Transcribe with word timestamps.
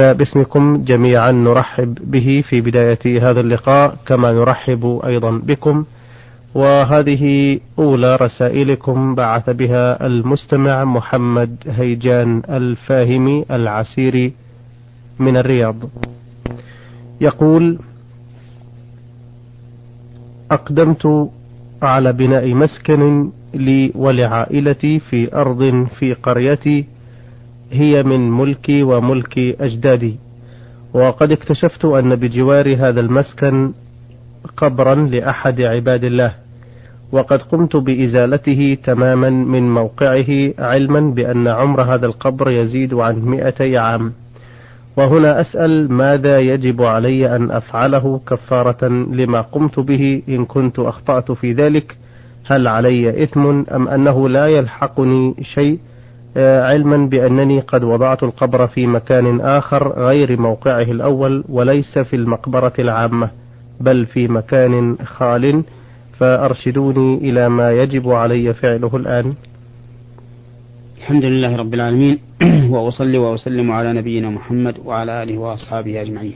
فباسمكم 0.00 0.84
جميعا 0.84 1.32
نرحب 1.32 1.98
به 2.10 2.44
في 2.48 2.60
بداية 2.60 3.30
هذا 3.30 3.40
اللقاء 3.40 3.96
كما 4.06 4.32
نرحب 4.32 5.00
أيضا 5.04 5.30
بكم. 5.30 5.84
وهذه 6.54 7.58
أولى 7.78 8.16
رسائلكم 8.16 9.14
بعث 9.14 9.50
بها 9.50 10.06
المستمع 10.06 10.84
محمد 10.84 11.56
هيجان 11.66 12.42
الفاهمي 12.50 13.44
العسيري 13.50 14.32
من 15.18 15.36
الرياض. 15.36 15.76
يقول 17.20 17.78
أقدمت 20.50 21.30
على 21.82 22.12
بناء 22.12 22.54
مسكن 22.54 23.30
لي 23.54 23.92
ولعائلتي 23.94 24.98
في 24.98 25.34
أرض 25.34 25.86
في 25.98 26.14
قريتي 26.14 26.84
هي 27.70 28.02
من 28.02 28.30
ملكي 28.30 28.82
وملك 28.82 29.38
أجدادي. 29.38 30.16
وقد 30.94 31.32
اكتشفت 31.32 31.84
أن 31.84 32.16
بجوار 32.16 32.74
هذا 32.76 33.00
المسكن 33.00 33.72
قبرا 34.56 34.94
لأحد 34.94 35.60
عباد 35.60 36.04
الله 36.04 36.34
وقد 37.12 37.42
قمت 37.42 37.76
بإزالته 37.76 38.76
تماما 38.84 39.30
من 39.30 39.74
موقعه 39.74 40.52
علما 40.58 41.00
بأن 41.00 41.48
عمر 41.48 41.82
هذا 41.82 42.06
القبر 42.06 42.50
يزيد 42.50 42.94
عن 42.94 43.18
مئتي 43.18 43.78
عام. 43.78 44.12
وهنا 44.96 45.40
أسأل 45.40 45.92
ماذا 45.92 46.38
يجب 46.38 46.82
علي 46.82 47.36
أن 47.36 47.50
أفعله 47.50 48.20
كفارة 48.26 48.88
لما 48.88 49.40
قمت 49.40 49.80
به 49.80 50.22
إن 50.28 50.44
كنت 50.44 50.78
أخطأت 50.78 51.32
في 51.32 51.52
ذلك؟ 51.52 51.96
هل 52.46 52.68
علي 52.68 53.22
إثم 53.22 53.46
أم 53.72 53.88
أنه 53.88 54.28
لا 54.28 54.46
يلحقني 54.46 55.34
شيء؟ 55.54 55.78
علما 56.36 56.96
بأنني 56.96 57.60
قد 57.60 57.84
وضعت 57.84 58.22
القبر 58.22 58.66
في 58.66 58.86
مكان 58.86 59.40
آخر 59.40 59.92
غير 59.98 60.40
موقعه 60.40 60.82
الأول 60.82 61.44
وليس 61.48 61.98
في 61.98 62.16
المقبرة 62.16 62.72
العامة 62.78 63.30
بل 63.80 64.06
في 64.06 64.28
مكان 64.28 64.98
خال 65.04 65.62
فأرشدوني 66.18 67.30
إلى 67.30 67.48
ما 67.48 67.72
يجب 67.72 68.10
علي 68.10 68.54
فعله 68.54 68.96
الآن. 68.96 69.34
الحمد 70.98 71.24
لله 71.24 71.56
رب 71.56 71.74
العالمين 71.74 72.18
وأصلي 72.72 73.18
وأسلم 73.18 73.70
على 73.70 73.92
نبينا 73.92 74.30
محمد 74.30 74.74
وعلى 74.84 75.22
آله 75.22 75.38
وأصحابه 75.38 76.00
أجمعين. 76.00 76.34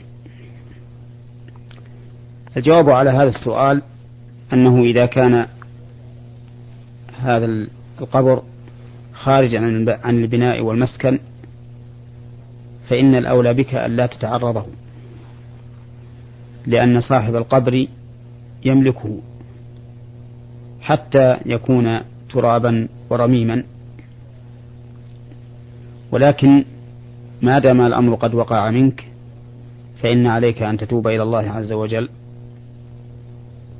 الجواب 2.56 2.90
على 2.90 3.10
هذا 3.10 3.28
السؤال 3.28 3.82
أنه 4.52 4.82
إذا 4.82 5.06
كان 5.06 5.46
هذا 7.20 7.66
القبر 8.00 8.42
خارج 9.14 9.54
عن 10.04 10.18
البناء 10.18 10.60
والمسكن 10.60 11.18
فإن 12.88 13.14
الأولى 13.14 13.54
بك 13.54 13.74
ألا 13.74 14.06
تتعرضه 14.06 14.66
لأن 16.66 17.00
صاحب 17.00 17.36
القبر 17.36 17.86
يملكه 18.64 19.18
حتى 20.80 21.36
يكون 21.46 22.00
ترابا 22.30 22.88
ورميما. 23.10 23.64
ولكن 26.12 26.64
ما 27.42 27.58
دام 27.58 27.80
الأمر 27.80 28.14
قد 28.14 28.34
وقع 28.34 28.70
منك 28.70 29.04
فإن 30.02 30.26
عليك 30.26 30.62
أن 30.62 30.78
تتوب 30.78 31.06
إلى 31.08 31.22
الله 31.22 31.50
عز 31.50 31.72
وجل 31.72 32.08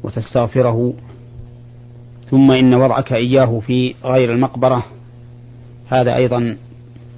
وتستغفره 0.03 0.95
ثم 2.31 2.51
إن 2.51 2.75
وضعك 2.75 3.13
إياه 3.13 3.61
في 3.67 3.95
غير 4.05 4.33
المقبرة 4.33 4.85
هذا 5.95 6.17
أيضا 6.17 6.57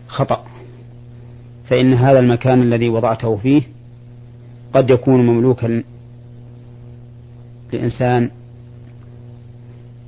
خطأ 0.08 0.44
فإن 1.68 1.94
هذا 1.94 2.18
المكان 2.18 2.62
الذي 2.62 2.88
وضعته 2.88 3.36
فيه 3.36 3.62
قد 4.74 4.90
يكون 4.90 5.26
مملوكا 5.26 5.82
لإنسان 7.72 8.30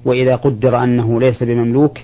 وإذا 0.05 0.37
قدر 0.37 0.85
أنه 0.85 1.21
ليس 1.21 1.43
بمملوك 1.43 1.99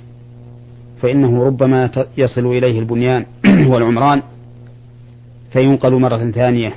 فإنه 1.02 1.42
ربما 1.42 1.90
يصل 2.16 2.46
إليه 2.46 2.78
البنيان 2.78 3.26
والعمران 3.70 4.22
فينقل 5.52 5.94
مرة 5.94 6.30
ثانية. 6.30 6.74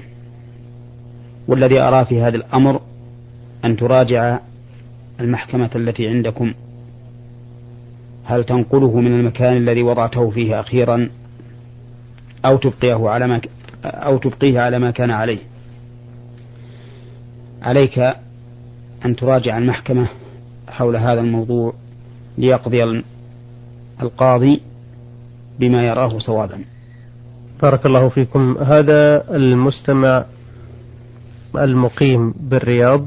والذي 1.47 1.79
أرى 1.79 2.05
في 2.05 2.21
هذا 2.21 2.35
الأمر 2.35 2.81
أن 3.65 3.77
تراجع 3.77 4.39
المحكمة 5.19 5.69
التي 5.75 6.07
عندكم. 6.07 6.53
هل 8.27 8.43
تنقله 8.43 8.99
من 8.99 9.19
المكان 9.19 9.57
الذي 9.57 9.83
وضعته 9.83 10.29
فيه 10.29 10.59
أخيرا 10.59 11.09
أو 12.45 12.57
تبقيه 12.57 13.09
على 13.09 13.27
ما 13.27 13.41
أو 13.85 14.17
تبقيه 14.17 14.59
على 14.59 14.79
ما 14.79 14.91
كان 14.91 15.11
عليه؟ 15.11 15.39
عليك 17.61 17.99
أن 19.05 19.15
تراجع 19.15 19.57
المحكمة 19.57 20.07
حول 20.67 20.95
هذا 20.95 21.19
الموضوع 21.19 21.73
ليقضي 22.37 23.03
القاضي 24.01 24.61
بما 25.59 25.87
يراه 25.87 26.19
صوابا. 26.19 26.59
بارك 27.61 27.85
الله 27.85 28.09
فيكم. 28.09 28.57
هذا 28.57 29.23
المستمع 29.35 30.25
المقيم 31.55 32.33
بالرياض 32.39 33.05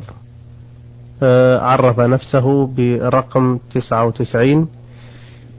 آه، 1.23 1.59
عرف 1.59 2.01
نفسه 2.01 2.67
برقم 2.67 3.59
99 3.75 4.80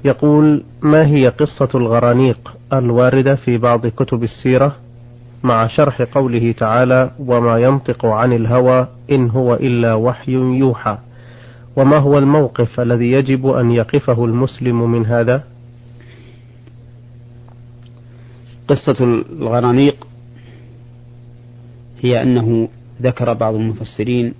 يقول 0.06 0.64
ما 0.82 1.08
هي 1.08 1.28
قصة 1.28 1.70
الغرانيق 1.76 2.54
الواردة 2.74 3.36
في 3.36 3.58
بعض 3.58 3.88
كتب 3.88 4.24
السيرة 4.24 4.76
مع 5.44 5.68
شرح 5.68 6.02
قوله 6.02 6.52
تعالى 6.52 7.12
وما 7.20 7.58
ينطق 7.58 8.06
عن 8.06 8.34
الهوى 8.34 8.88
إن 9.12 9.30
هو 9.30 9.54
إلا 9.54 9.94
وحي 9.94 10.32
يوحى 10.34 10.98
وما 11.76 11.98
هو 11.98 12.18
الموقف 12.18 12.80
الذي 12.80 13.12
يجب 13.12 13.48
أن 13.48 13.72
يقفه 13.72 14.26
المسلم 14.26 14.92
من 14.92 15.06
هذا؟ 15.06 15.44
قصة 18.68 18.96
الغرانيق 19.32 20.08
هي 22.02 22.22
أنه 22.22 22.70
ذكر 23.02 23.34
بعض 23.34 23.54
المفسرين 23.54 24.34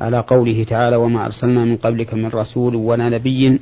على 0.00 0.18
قوله 0.20 0.64
تعالى 0.64 0.96
وما 0.96 1.26
أرسلنا 1.26 1.64
من 1.64 1.76
قبلك 1.76 2.14
من 2.14 2.26
رسول 2.26 2.76
ولا 2.76 3.08
نبي 3.08 3.58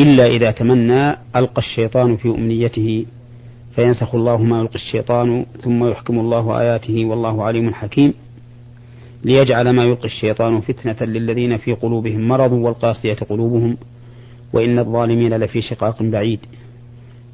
إلا 0.00 0.26
إذا 0.26 0.50
تمنى 0.50 1.16
ألقى 1.36 1.58
الشيطان 1.58 2.16
في 2.16 2.28
أمنيته 2.28 3.06
فينسخ 3.74 4.14
الله 4.14 4.42
ما 4.42 4.58
يلقي 4.58 4.74
الشيطان 4.74 5.46
ثم 5.62 5.84
يحكم 5.84 6.18
الله 6.18 6.60
آياته 6.60 7.04
والله 7.04 7.44
عليم 7.44 7.74
حكيم. 7.74 8.14
ليجعل 9.24 9.70
ما 9.70 9.84
يلقي 9.84 10.04
الشيطان 10.04 10.60
فتنة 10.60 11.06
للذين 11.06 11.56
في 11.56 11.72
قلوبهم 11.72 12.28
مرض 12.28 12.52
والقاسية 12.52 13.14
قلوبهم 13.14 13.76
وإن 14.52 14.78
الظالمين 14.78 15.36
لفي 15.36 15.60
شقاق 15.60 16.02
بعيد. 16.02 16.40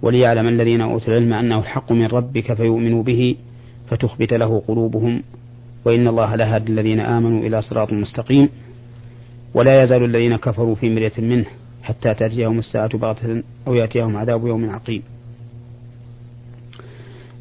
وليعلم 0.02 0.48
الذين 0.48 0.80
أوتوا 0.80 1.08
العلم 1.08 1.32
أنه 1.32 1.58
الحق 1.58 1.92
من 1.92 2.06
ربك 2.06 2.54
فيؤمنوا 2.54 3.02
به 3.02 3.36
فتخبت 3.90 4.32
له 4.32 4.62
قلوبهم. 4.68 5.22
وإن 5.84 6.08
الله 6.08 6.34
لهادي 6.36 6.72
الذين 6.72 7.00
آمنوا 7.00 7.46
إلى 7.46 7.62
صراط 7.62 7.92
مستقيم. 7.92 8.48
ولا 9.54 9.82
يزال 9.82 10.04
الذين 10.04 10.36
كفروا 10.36 10.74
في 10.74 10.88
مرية 10.88 11.12
منه 11.18 11.46
حتى 11.82 12.14
تأتيهم 12.14 12.58
الساعة 12.58 12.98
بغتة 12.98 13.42
أو 13.66 13.74
يأتيهم 13.74 14.16
عذاب 14.16 14.46
يوم 14.46 14.70
عقيم. 14.70 15.02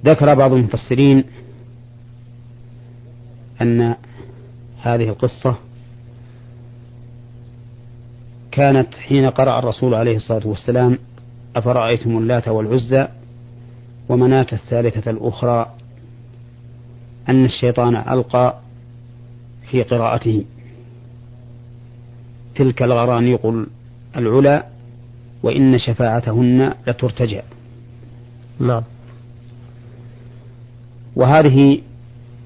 ذكر 0.05 0.33
بعض 0.33 0.53
المفسرين 0.53 1.23
أن 3.61 3.95
هذه 4.81 5.09
القصة 5.09 5.55
كانت 8.51 8.95
حين 8.95 9.29
قرأ 9.29 9.59
الرسول 9.59 9.93
عليه 9.93 10.15
الصلاة 10.15 10.47
والسلام 10.47 10.97
أفرأيتم 11.55 12.17
اللات 12.17 12.47
والعزى 12.47 13.07
ومناة 14.09 14.47
الثالثة 14.53 15.11
الأخرى 15.11 15.73
أن 17.29 17.45
الشيطان 17.45 17.95
ألقى 17.95 18.59
في 19.69 19.83
قراءته. 19.83 20.45
تلك 22.55 22.83
الغرانيق 22.83 23.65
العلا 24.15 24.65
وإن 25.43 25.77
شفاعتهن 25.77 26.73
لترتجى. 26.87 27.41
نعم. 28.59 28.83
وهذه 31.15 31.81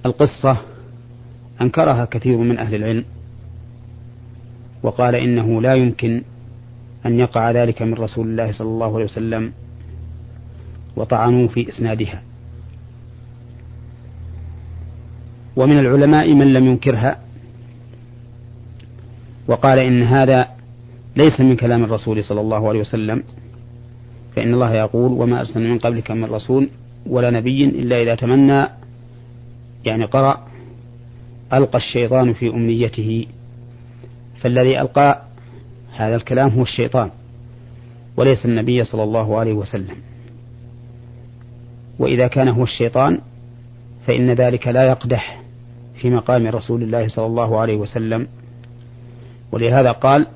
القصة 0.06 0.58
أنكرها 1.62 2.06
كثير 2.06 2.38
من 2.38 2.58
أهل 2.58 2.76
العلم 2.76 3.06
وقال 4.84 5.16
إنه 5.16 5.62
لا 5.62 5.74
يمكن 5.74 6.22
أن 7.06 7.20
يقع 7.20 7.52
ذلك 7.52 7.82
من 7.82 7.94
رسول 7.94 8.28
الله 8.28 8.52
صلى 8.52 8.68
الله 8.68 8.96
عليه 8.96 9.06
وسلم 9.06 9.54
وطعنوا 10.96 11.48
في 11.48 11.70
إسنادها. 11.70 12.22
ومن 15.56 15.80
العلماء 15.80 16.34
من 16.34 16.54
لم 16.54 16.66
ينكرها 16.66 17.20
وقال 19.48 19.80
إن 19.80 20.04
هذا 20.04 20.55
ليس 21.16 21.40
من 21.40 21.56
كلام 21.56 21.84
الرسول 21.84 22.24
صلى 22.24 22.42
الله 22.42 22.70
عليه 22.70 22.80
وسلم. 22.80 23.24
فإن 24.36 24.54
الله 24.54 24.74
يقول 24.74 25.12
وما 25.12 25.40
أرسلنا 25.40 25.70
من 25.70 25.80
قبلك 25.80 26.12
من 26.12 26.26
رسول 26.26 26.70
ولا 27.06 27.32
نبي 27.32 27.66
إلا 27.66 28.02
إذا 28.02 28.16
تمنى. 28.16 28.68
يعني 29.86 30.06
قرأ. 30.06 30.48
ألقى 31.54 31.78
الشيطان 31.78 32.34
في 32.34 32.50
أمنيته. 32.50 33.26
فالذي 34.42 34.82
ألقى 34.82 35.22
هذا 35.92 36.16
الكلام 36.16 36.50
هو 36.50 36.64
الشيطان. 36.64 37.12
وليس 38.18 38.46
النبي 38.46 38.84
صلى 38.84 39.04
الله 39.04 39.40
عليه 39.40 39.54
وسلم. 39.54 39.96
وإذا 42.00 42.28
كان 42.28 42.48
هو 42.48 42.64
الشيطان 42.64 43.20
فإن 44.08 44.32
ذلك 44.32 44.68
لا 44.68 44.84
يقدح 44.84 45.42
في 45.96 46.10
مقام 46.10 46.48
رسول 46.48 46.84
الله 46.84 47.08
صلى 47.08 47.26
الله 47.26 47.60
عليه 47.60 47.76
وسلم. 47.76 48.28
ولهذا 49.52 49.92
قال 49.92 50.28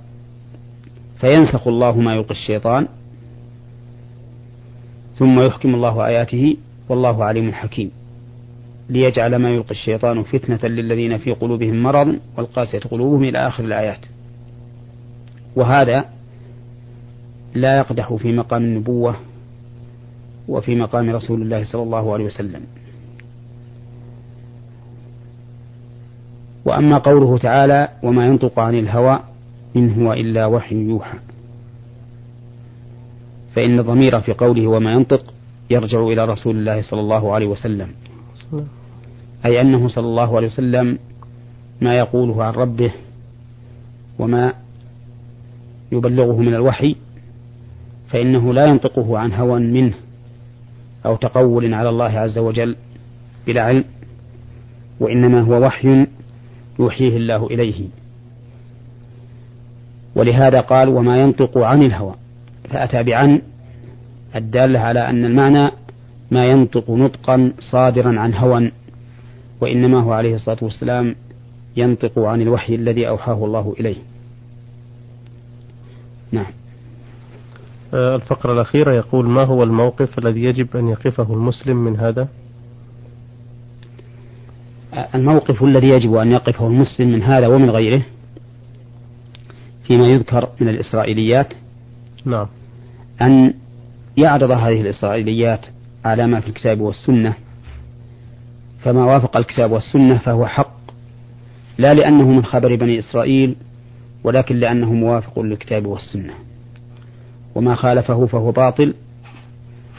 فينسخ 1.19 1.67
الله 1.67 1.97
ما 1.97 2.13
يلقي 2.13 2.31
الشيطان 2.31 2.87
ثم 5.15 5.45
يحكم 5.45 5.75
الله 5.75 6.07
آياته 6.07 6.57
والله 6.89 7.23
عليم 7.23 7.51
حكيم. 7.51 7.91
ليجعل 8.89 9.35
ما 9.35 9.49
يلقي 9.49 9.71
الشيطان 9.71 10.23
فتنة 10.23 10.69
للذين 10.69 11.17
في 11.17 11.31
قلوبهم 11.31 11.83
مرض 11.83 12.19
والقاسية 12.37 12.79
قلوبهم 12.79 13.23
إلى 13.23 13.47
آخر 13.47 13.63
الآيات. 13.63 14.05
وهذا 15.55 16.05
لا 17.55 17.77
يقدح 17.77 18.13
في 18.13 18.31
مقام 18.31 18.63
النبوة 18.63 19.15
وفي 20.47 20.75
مقام 20.75 21.09
رسول 21.09 21.41
الله 21.41 21.63
صلى 21.63 21.83
الله 21.83 22.13
عليه 22.13 22.25
وسلم. 22.25 22.61
وأما 26.65 26.97
قوله 26.97 27.37
تعالى 27.37 27.87
وما 28.03 28.25
ينطق 28.25 28.59
عن 28.59 28.75
الهوى 28.75 29.19
إن 29.75 29.93
هو 29.93 30.13
إلا 30.13 30.45
وحي 30.45 30.75
يوحى. 30.75 31.17
فإن 33.55 33.79
الضمير 33.79 34.21
في 34.21 34.33
قوله 34.33 34.67
وما 34.67 34.93
ينطق 34.93 35.33
يرجع 35.69 36.01
إلى 36.03 36.25
رسول 36.25 36.57
الله 36.57 36.81
صلى 36.81 36.99
الله 36.99 37.33
عليه 37.33 37.47
وسلم. 37.47 37.87
أي 39.45 39.61
أنه 39.61 39.87
صلى 39.89 40.05
الله 40.05 40.35
عليه 40.35 40.47
وسلم 40.47 40.99
ما 41.81 41.97
يقوله 41.97 42.43
عن 42.43 42.53
ربه 42.53 42.91
وما 44.19 44.53
يبلغه 45.91 46.37
من 46.37 46.53
الوحي 46.53 46.95
فإنه 48.09 48.53
لا 48.53 48.65
ينطقه 48.65 49.17
عن 49.17 49.33
هوى 49.33 49.59
منه 49.59 49.93
أو 51.05 51.15
تقول 51.15 51.73
على 51.73 51.89
الله 51.89 52.19
عز 52.19 52.37
وجل 52.37 52.75
بلا 53.47 53.61
علم 53.61 53.83
وإنما 54.99 55.41
هو 55.41 55.65
وحي 55.65 56.07
يوحيه 56.79 57.17
الله 57.17 57.47
إليه. 57.47 57.87
ولهذا 60.15 60.61
قال 60.61 60.89
وما 60.89 61.17
ينطق 61.17 61.57
عن 61.57 61.83
الهوى. 61.83 62.15
فأتى 62.69 63.03
بعن 63.03 63.41
الدالة 64.35 64.79
على 64.79 65.09
أن 65.09 65.25
المعنى 65.25 65.71
ما 66.31 66.45
ينطق 66.45 66.89
نطقا 66.89 67.53
صادرا 67.59 68.19
عن 68.19 68.33
هوى 68.33 68.71
وإنما 69.61 69.99
هو 69.99 70.11
عليه 70.11 70.35
الصلاة 70.35 70.57
والسلام 70.61 71.15
ينطق 71.77 72.19
عن 72.19 72.41
الوحي 72.41 72.75
الذي 72.75 73.07
أوحاه 73.07 73.45
الله 73.45 73.75
إليه. 73.79 73.95
نعم. 76.31 76.51
آه، 77.93 78.15
الفقرة 78.15 78.53
الأخيرة 78.53 78.91
يقول 78.91 79.27
ما 79.27 79.43
هو 79.43 79.63
الموقف 79.63 80.19
الذي 80.19 80.43
يجب 80.43 80.77
أن 80.77 80.87
يقفه 80.87 81.33
المسلم 81.33 81.77
من 81.77 81.97
هذا؟ 81.97 82.27
الموقف 85.15 85.63
الذي 85.63 85.89
يجب 85.89 86.15
أن 86.15 86.31
يقفه 86.31 86.67
المسلم 86.67 87.11
من 87.11 87.23
هذا 87.23 87.47
ومن 87.47 87.69
غيره 87.69 88.01
فيما 89.89 90.07
يذكر 90.07 90.49
من 90.61 90.69
الإسرائيليات؟ 90.69 91.53
نعم. 92.25 92.47
أن 93.21 93.53
يعرض 94.17 94.51
هذه 94.51 94.81
الإسرائيليات 94.81 95.65
على 96.05 96.27
ما 96.27 96.39
في 96.39 96.47
الكتاب 96.47 96.79
والسنة 96.79 97.33
فما 98.79 99.05
وافق 99.05 99.37
الكتاب 99.37 99.71
والسنة 99.71 100.17
فهو 100.17 100.45
حق 100.45 100.79
لا 101.77 101.93
لأنه 101.93 102.27
من 102.27 102.45
خبر 102.45 102.75
بني 102.75 102.99
إسرائيل 102.99 103.55
ولكن 104.23 104.55
لأنه 104.55 104.93
موافق 104.93 105.39
للكتاب 105.39 105.85
والسنة. 105.85 106.33
وما 107.55 107.75
خالفه 107.75 108.25
فهو 108.25 108.51
باطل 108.51 108.93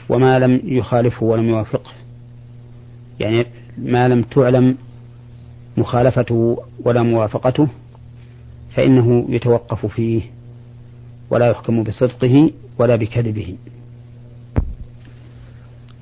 وما 0.09 0.39
لم 0.39 0.61
يخالفه 0.65 1.25
ولم 1.25 1.49
يوافقه. 1.49 1.91
يعني 3.21 3.47
ما 3.79 4.09
لم 4.09 4.23
تعلم 4.23 4.77
مخالفته 5.77 6.63
ولا 6.85 7.03
موافقته 7.03 7.69
فإنه 8.75 9.27
يتوقف 9.29 9.87
فيه 9.87 10.23
ولا 11.31 11.47
يحكم 11.47 11.83
بصدقه 11.83 12.51
ولا 12.79 12.97
بكذبه. 12.97 13.57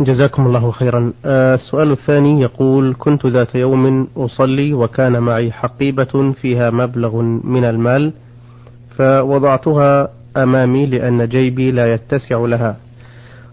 جزاكم 0.00 0.46
الله 0.46 0.70
خيرا. 0.70 1.12
آه، 1.24 1.54
السؤال 1.54 1.92
الثاني 1.92 2.40
يقول 2.40 2.94
كنت 2.98 3.26
ذات 3.26 3.54
يوم 3.54 4.08
أصلي 4.16 4.74
وكان 4.74 5.18
معي 5.18 5.52
حقيبة 5.52 6.32
فيها 6.32 6.70
مبلغ 6.70 7.22
من 7.22 7.64
المال 7.64 8.12
فوضعتها 8.96 10.08
أمامي 10.36 10.86
لأن 10.86 11.28
جيبي 11.28 11.70
لا 11.70 11.94
يتسع 11.94 12.38
لها. 12.38 12.76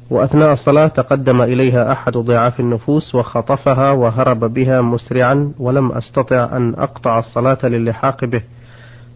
وأثناء 0.10 0.54
الصلاة 0.54 0.88
تقدم 0.88 1.42
إليها 1.42 1.92
أحد 1.92 2.14
ضعاف 2.18 2.60
النفوس 2.60 3.16
وخطفها 3.16 3.92
وهرب 3.92 4.54
بها 4.54 4.82
مسرعا 4.82 5.52
ولم 5.60 5.92
أستطع 5.92 6.58
أن 6.58 6.74
أقطع 6.74 7.20
الصلاة 7.20 7.58
للحاق 7.64 8.26
به. 8.26 8.42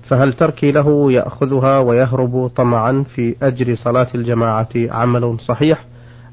فهل 0.10 0.34
تركي 0.34 0.72
له 0.72 1.12
يأخذها 1.12 1.80
ويهرب 1.80 2.48
طمعا 2.48 3.06
في 3.16 3.36
أجر 3.42 3.76
صلاة 3.76 4.08
الجماعة 4.16 4.70
عمل 4.76 5.40
صحيح؟ 5.40 5.86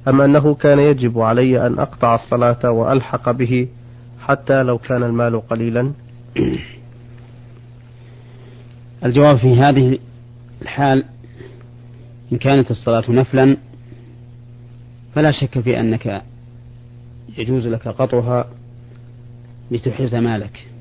أم 0.09 0.21
أنه 0.21 0.55
كان 0.55 0.79
يجب 0.79 1.19
علي 1.19 1.67
أن 1.67 1.79
أقطع 1.79 2.15
الصلاة 2.15 2.71
وألحق 2.71 3.31
به 3.31 3.69
حتى 4.21 4.63
لو 4.63 4.79
كان 4.79 5.03
المال 5.03 5.49
قليلا؟ 5.49 5.93
الجواب 9.05 9.37
في 9.37 9.55
هذه 9.55 9.99
الحال 10.63 11.05
إن 12.33 12.39
كانت 12.39 12.71
الصلاة 12.71 13.05
نفلا 13.09 13.57
فلا 15.15 15.31
شك 15.31 15.61
في 15.61 15.81
أنك 15.81 16.23
يجوز 17.39 17.67
لك 17.67 17.89
قطعها 17.89 18.47
لتحرز 19.71 20.15
مالك. 20.15 20.76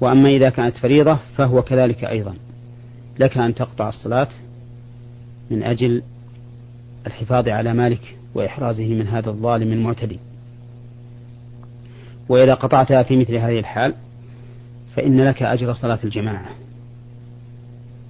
وأما 0.00 0.28
إذا 0.28 0.50
كانت 0.50 0.76
فريضة 0.76 1.18
فهو 1.36 1.62
كذلك 1.62 2.04
أيضا. 2.04 2.34
لك 3.18 3.38
أن 3.38 3.54
تقطع 3.54 3.88
الصلاة 3.88 4.28
من 5.50 5.62
أجل 5.62 6.02
الحفاظ 7.06 7.48
على 7.48 7.74
مالك 7.74 8.16
وإحرازه 8.34 8.88
من 8.88 9.06
هذا 9.06 9.30
الظالم 9.30 9.72
المعتدي. 9.72 10.18
وإذا 12.28 12.54
قطعتها 12.54 13.02
في 13.02 13.16
مثل 13.16 13.34
هذه 13.34 13.58
الحال 13.58 13.94
فإن 14.96 15.20
لك 15.20 15.42
أجر 15.42 15.72
صلاة 15.72 15.98
الجماعة 16.04 16.50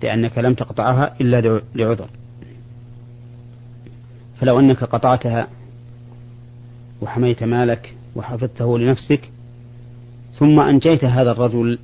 لأنك 0.03 0.39
لم 0.39 0.55
تقطعها 0.55 1.15
إلا 1.21 1.61
لعذر. 1.75 2.09
فلو 4.41 4.61
أنك 4.61 4.85
قطعتها 4.85 5.49
وحميت 7.03 7.43
مالك 7.43 7.95
وحفظته 8.17 8.79
لنفسك 8.79 9.31
ثم 10.39 10.61
أنجيت 10.61 11.05
هذا 11.05 11.31
الرجل 11.31 11.79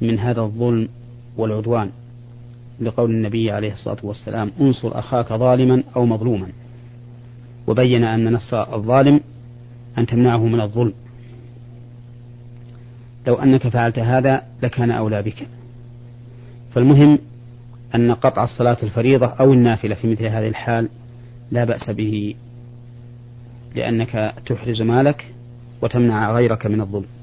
من 0.00 0.18
هذا 0.18 0.40
الظلم 0.40 0.88
والعدوان 1.36 1.90
لقول 2.80 3.10
النبي 3.10 3.50
عليه 3.50 3.72
الصلاة 3.72 3.96
والسلام 4.02 4.50
انصر 4.60 4.98
أخاك 4.98 5.32
ظالما 5.32 5.82
أو 5.96 6.06
مظلوما. 6.06 6.48
وبين 7.66 8.04
أن 8.04 8.32
نصر 8.32 8.74
الظالم 8.74 9.20
أن 9.98 10.06
تمنعه 10.06 10.46
من 10.46 10.60
الظلم. 10.60 10.92
لو 13.26 13.34
أنك 13.34 13.68
فعلت 13.68 13.98
هذا 13.98 14.42
لكان 14.62 14.90
أولى 14.90 15.22
بك. 15.22 15.46
فالمهم 16.74 17.18
أن 17.94 18.14
قطع 18.14 18.44
الصلاة 18.44 18.76
الفريضة 18.82 19.26
أو 19.26 19.52
النافلة 19.52 19.94
في 19.94 20.12
مثل 20.12 20.26
هذه 20.26 20.48
الحال 20.48 20.88
لا 21.50 21.64
بأس 21.64 21.90
به 21.90 22.34
لأنك 23.74 24.34
تحرز 24.46 24.82
مالك 24.82 25.24
وتمنع 25.82 26.32
غيرك 26.32 26.66
من 26.66 26.80
الظلم. 26.80 27.13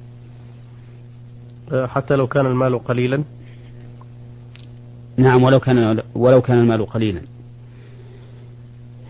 حتى 1.74 2.16
لو 2.16 2.28
كان 2.28 2.46
المال 2.46 2.84
قليلا؟ 2.84 3.24
نعم 5.18 5.44
ولو 5.44 5.60
كان 5.60 6.01
ولو 6.16 6.42
كان 6.42 6.60
المال 6.60 6.86
قليلا. 6.86 7.22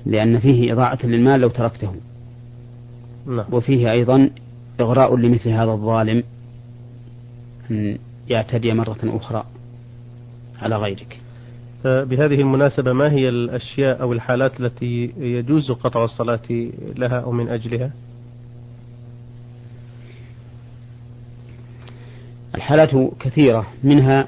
لأن 0.06 0.40
فيه 0.40 0.74
إضاعة 0.74 1.00
للمال 1.04 1.40
لو 1.40 1.50
تركته. 1.50 1.96
نعم. 3.26 3.46
وفيه 3.52 3.92
أيضا 3.92 4.30
إغراء 4.80 5.18
لمثل 5.18 5.50
هذا 5.50 5.72
الظالم 5.72 6.24
أن 7.72 7.98
يعتدي 8.30 8.74
مرة 8.74 9.00
أخرى 9.04 9.44
على 10.62 10.76
غيرك. 10.76 11.20
بهذه 11.86 12.34
المناسبة 12.34 12.94
ما 12.94 13.12
هي 13.12 13.30
الأشياء 13.30 14.02
أو 14.02 14.14
الحالات 14.14 14.60
التي 14.60 15.14
يجوز 15.18 15.72
قطع 15.72 16.04
الصلاة 16.04 16.70
لها 16.96 17.20
أو 17.20 17.32
من 17.32 17.48
أجلها؟ 17.48 17.92
الحالات 22.62 23.14
كثيرة 23.20 23.68
منها 23.84 24.28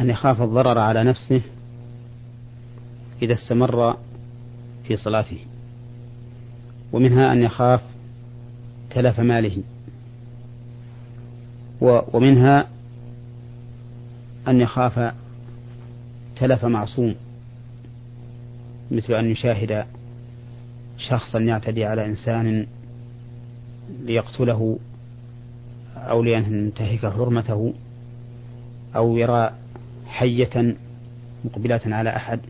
أن 0.00 0.10
يخاف 0.10 0.42
الضرر 0.42 0.78
على 0.78 1.04
نفسه 1.04 1.40
إذا 3.22 3.34
استمر 3.34 3.96
في 4.84 4.96
صلاته 4.96 5.38
ومنها 6.92 7.32
أن 7.32 7.42
يخاف 7.42 7.80
تلف 8.90 9.20
ماله 9.20 9.62
ومنها 11.80 12.68
أن 14.48 14.60
يخاف 14.60 15.14
تلف 16.36 16.64
معصوم 16.64 17.14
مثل 18.90 19.14
أن 19.14 19.26
يشاهد 19.26 19.86
شخصا 20.98 21.38
يعتدي 21.38 21.84
على 21.84 22.06
إنسان 22.06 22.66
ليقتله 24.04 24.78
أو 26.10 26.22
لينتهك 26.22 27.06
حرمته 27.06 27.74
أو 28.96 29.16
يرى 29.16 29.50
حية 30.06 30.76
مقبلة 31.44 31.80
على 31.86 32.16
أحد 32.16 32.40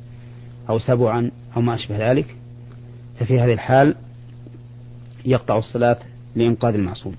أو 0.69 0.79
سبعا 0.79 1.31
أو 1.57 1.61
ما 1.61 1.75
أشبه 1.75 2.11
ذلك 2.11 2.37
ففي 3.21 3.41
هذه 3.41 3.53
الحال 3.53 3.95
يقطع 5.25 5.59
الصلاة 5.59 5.99
لإنقاذ 6.37 6.75
المعصوم. 6.75 7.15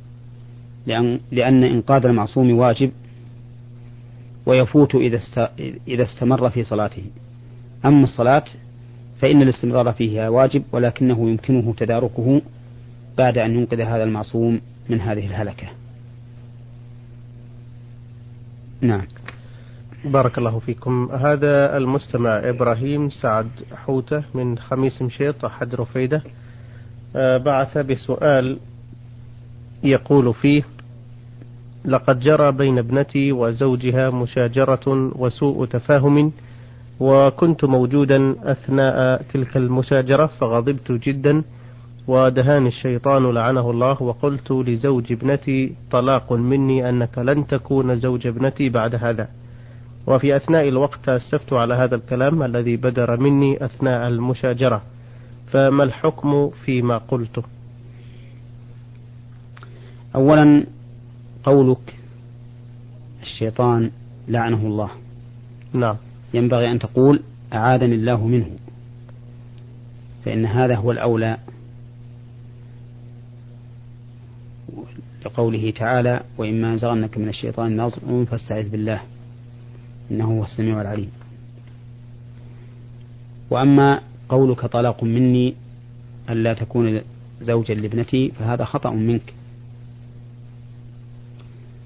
لأن, 0.88 1.20
لأن 1.32 1.64
إنقاذ 1.64 2.06
المعصوم 2.06 2.58
واجب 2.58 2.92
ويفوت 4.46 4.96
إذا 4.96 5.20
إذا 5.88 6.04
استمر 6.04 6.50
في 6.50 6.64
صلاته. 6.64 7.04
أما 7.86 8.04
الصلاة 8.04 8.44
فإن 9.20 9.42
الاستمرار 9.42 9.94
فيها 9.94 10.30
واجب 10.30 10.64
ولكنه 10.72 11.30
يمكنه 11.30 11.74
تداركه 11.78 12.42
بعد 13.18 13.38
أن 13.38 13.56
ينقذ 13.56 13.82
هذا 13.82 14.04
المعصوم 14.04 14.62
من 14.90 15.02
هذه 15.02 15.26
الهلكة. 15.26 15.68
نعم. 18.84 19.08
بارك 20.06 20.38
الله 20.38 20.60
فيكم. 20.60 21.10
هذا 21.12 21.78
المستمع 21.78 22.30
إبراهيم 22.50 23.10
سعد 23.10 23.48
حوتة 23.86 24.24
من 24.34 24.58
خميس 24.58 25.02
مشيط 25.02 25.46
أحد 25.46 25.76
رفيدة 25.76 26.24
آه، 27.16 27.38
بعث 27.38 27.78
بسؤال 27.78 28.60
يقول 29.84 30.34
فيه 30.34 30.64
لقد 31.86 32.20
جرى 32.20 32.52
بين 32.52 32.78
ابنتي 32.78 33.32
وزوجها 33.32 34.10
مشاجرة 34.10 35.12
وسوء 35.16 35.66
تفاهم 35.66 36.32
وكنت 37.00 37.66
موجودا 37.66 38.36
أثناء 38.52 39.22
تلك 39.34 39.58
المشاجرة 39.58 40.26
فغضبت 40.26 40.92
جدا 40.92 41.44
ودهاني 42.08 42.68
الشيطان 42.68 43.34
لعنه 43.34 43.72
الله 43.72 44.04
وقلت 44.04 44.52
لزوج 44.52 45.12
ابنتي 45.12 45.76
طلاق 45.92 46.34
مني 46.34 46.90
أنك 46.90 47.18
لن 47.18 47.48
تكون 47.48 47.96
زوج 47.96 48.28
ابنتي 48.28 48.70
بعد 48.70 48.96
هذا. 48.96 49.28
وفي 50.08 50.36
أثناء 50.36 50.68
الوقت 50.68 51.10
أسفت 51.10 51.54
على 51.54 51.74
هذا 51.74 51.96
الكلام 51.96 52.44
الذي 52.44 52.78
بدر 52.78 53.20
مني 53.20 53.66
أثناء 53.66 54.08
المشاجرة. 54.08 54.82
فما 55.52 55.84
الحكم 55.84 56.50
فيما 56.50 56.98
قلته 56.98 57.44
أولا 60.16 60.66
قولك 61.44 61.96
الشيطان 63.22 63.92
لعنه 64.28 64.68
الله. 64.68 64.90
نعم. 65.74 65.96
ينبغي 66.34 66.72
أن 66.72 66.80
تقول 66.80 67.20
أعاذني 67.54 67.96
الله 67.96 68.28
منه. 68.28 68.50
فإن 70.26 70.46
هذا 70.46 70.76
هو 70.76 70.92
الأولى. 70.92 71.38
لقوله 75.26 75.72
تعالى 75.72 76.24
وإما 76.38 76.76
زغنك 76.76 77.18
من 77.18 77.30
الشيطان 77.30 77.82
نزغ 77.82 78.26
فاستعذ 78.26 78.70
بالله 78.70 79.02
إنه 80.12 80.26
هو 80.26 80.44
السميع 80.44 80.82
العليم. 80.82 81.12
وأما 83.50 84.02
قولك 84.30 84.66
طلاق 84.66 85.04
مني 85.04 85.54
ألا 86.30 86.54
تكون 86.54 87.02
زوجا 87.42 87.74
لابنتي 87.74 88.32
فهذا 88.32 88.66
خطأ 88.66 88.92
منك. 88.92 89.34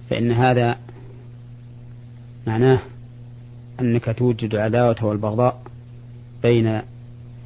فإن 0.10 0.32
هذا 0.32 0.78
معناه 2.48 2.80
أنك 3.80 4.16
توجد 4.18 4.54
العداوة 4.54 5.06
والبغضاء 5.06 5.62
بين 6.44 6.82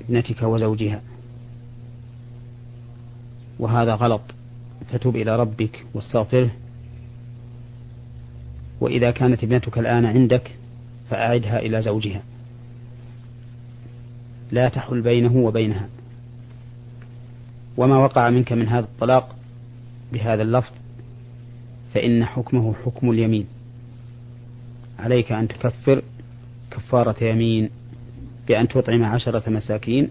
ابنتك 0.01 0.43
وزوجها. 0.43 1.01
وهذا 3.59 3.95
غلط. 3.95 4.21
فتوب 4.91 5.15
إلى 5.15 5.35
ربك 5.35 5.85
واستغفره. 5.93 6.49
وإذا 8.81 9.11
كانت 9.11 9.43
ابنتك 9.43 9.77
الآن 9.77 10.05
عندك 10.05 10.55
فأعدها 11.09 11.59
إلى 11.59 11.81
زوجها. 11.81 12.23
لا 14.51 14.69
تحل 14.69 15.01
بينه 15.01 15.37
وبينها. 15.37 15.89
وما 17.77 17.97
وقع 17.97 18.29
منك 18.29 18.53
من 18.53 18.67
هذا 18.67 18.85
الطلاق 18.85 19.35
بهذا 20.13 20.41
اللفظ 20.41 20.71
فإن 21.93 22.25
حكمه 22.25 22.73
حكم 22.85 23.11
اليمين. 23.11 23.45
عليك 24.99 25.31
أن 25.31 25.47
تكفر 25.47 26.01
كفارة 26.71 27.23
يمين 27.23 27.69
بأن 28.47 28.67
تطعم 28.67 29.03
عشرة 29.03 29.49
مساكين 29.49 30.09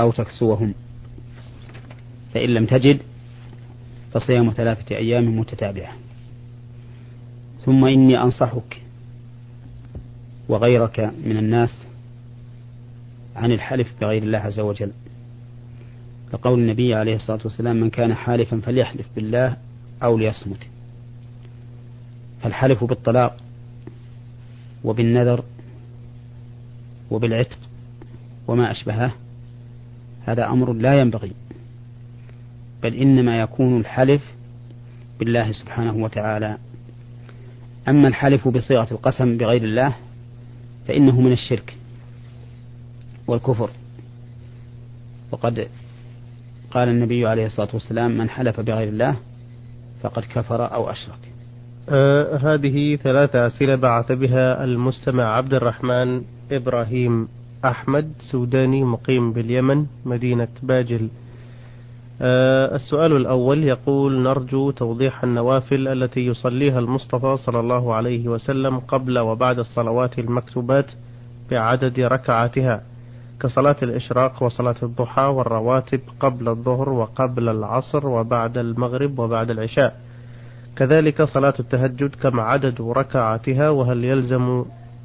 أو 0.00 0.12
تكسوهم. 0.12 0.74
فإن 2.34 2.48
لم 2.48 2.66
تجد 2.66 3.00
فصيام 4.12 4.50
ثلاثة 4.50 4.96
أيام 4.96 5.38
متتابعة. 5.38 5.92
ثم 7.64 7.84
إني 7.84 8.22
أنصحك 8.22 8.82
وغيرك 10.48 11.00
من 11.24 11.36
الناس 11.36 11.86
عن 13.36 13.52
الحلف 13.52 13.92
بغير 14.00 14.22
الله 14.22 14.38
عز 14.38 14.60
وجل. 14.60 14.92
لقول 16.32 16.58
النبي 16.58 16.94
عليه 16.94 17.16
الصلاة 17.16 17.40
والسلام 17.44 17.76
من 17.76 17.90
كان 17.90 18.14
حالفا 18.14 18.60
فليحلف 18.60 19.06
بالله 19.16 19.56
أو 20.02 20.18
ليصمت. 20.18 20.66
فالحلف 22.42 22.84
بالطلاق 22.84 23.36
وبالنذر 24.84 25.44
وبالعتق 27.10 27.58
وما 28.48 28.70
أشبهه 28.70 29.12
هذا 30.26 30.46
أمر 30.46 30.72
لا 30.72 31.00
ينبغي. 31.00 31.32
بل 32.82 32.94
إنما 32.94 33.40
يكون 33.40 33.80
الحلف 33.80 34.22
بالله 35.18 35.52
سبحانه 35.52 35.96
وتعالى. 36.04 36.58
أما 37.88 38.08
الحلف 38.08 38.48
بصيغة 38.48 38.88
القسم 38.90 39.38
بغير 39.38 39.64
الله 39.64 39.94
فإنه 40.88 41.20
من 41.20 41.32
الشرك 41.32 41.76
والكفر. 43.26 43.70
وقد 45.32 45.68
قال 46.70 46.88
النبي 46.88 47.26
عليه 47.26 47.46
الصلاة 47.46 47.68
والسلام 47.74 48.18
من 48.18 48.30
حلف 48.30 48.60
بغير 48.60 48.88
الله 48.88 49.16
فقد 50.02 50.24
كفر 50.24 50.74
أو 50.74 50.90
أشرك. 50.90 51.18
آه 51.88 52.36
هذه 52.36 52.96
ثلاثة 52.96 53.46
أسئلة 53.46 53.76
بعث 53.76 54.12
بها 54.12 54.64
المستمع 54.64 55.24
عبد 55.24 55.54
الرحمن 55.54 56.22
إبراهيم 56.52 57.28
أحمد 57.64 58.12
سوداني 58.18 58.84
مقيم 58.84 59.32
باليمن 59.32 59.86
مدينة 60.04 60.48
باجل. 60.62 61.08
السؤال 62.22 63.16
الأول 63.16 63.64
يقول 63.64 64.22
نرجو 64.22 64.70
توضيح 64.70 65.24
النوافل 65.24 65.88
التي 65.88 66.20
يصليها 66.20 66.78
المصطفى 66.78 67.36
صلى 67.36 67.60
الله 67.60 67.94
عليه 67.94 68.28
وسلم 68.28 68.78
قبل 68.78 69.18
وبعد 69.18 69.58
الصلوات 69.58 70.18
المكتوبات 70.18 70.86
بعدد 71.50 72.00
ركعاتها 72.00 72.82
كصلاة 73.40 73.76
الإشراق 73.82 74.42
وصلاة 74.42 74.74
الضحى 74.82 75.22
والرواتب 75.22 76.00
قبل 76.20 76.48
الظهر 76.48 76.88
وقبل 76.88 77.48
العصر 77.48 78.06
وبعد 78.06 78.58
المغرب 78.58 79.18
وبعد 79.18 79.50
العشاء. 79.50 79.96
كذلك 80.76 81.22
صلاة 81.22 81.54
التهجد 81.60 82.14
كم 82.22 82.40
عدد 82.40 82.80
ركعاتها 82.80 83.70
وهل 83.70 84.04
يلزم 84.04 84.64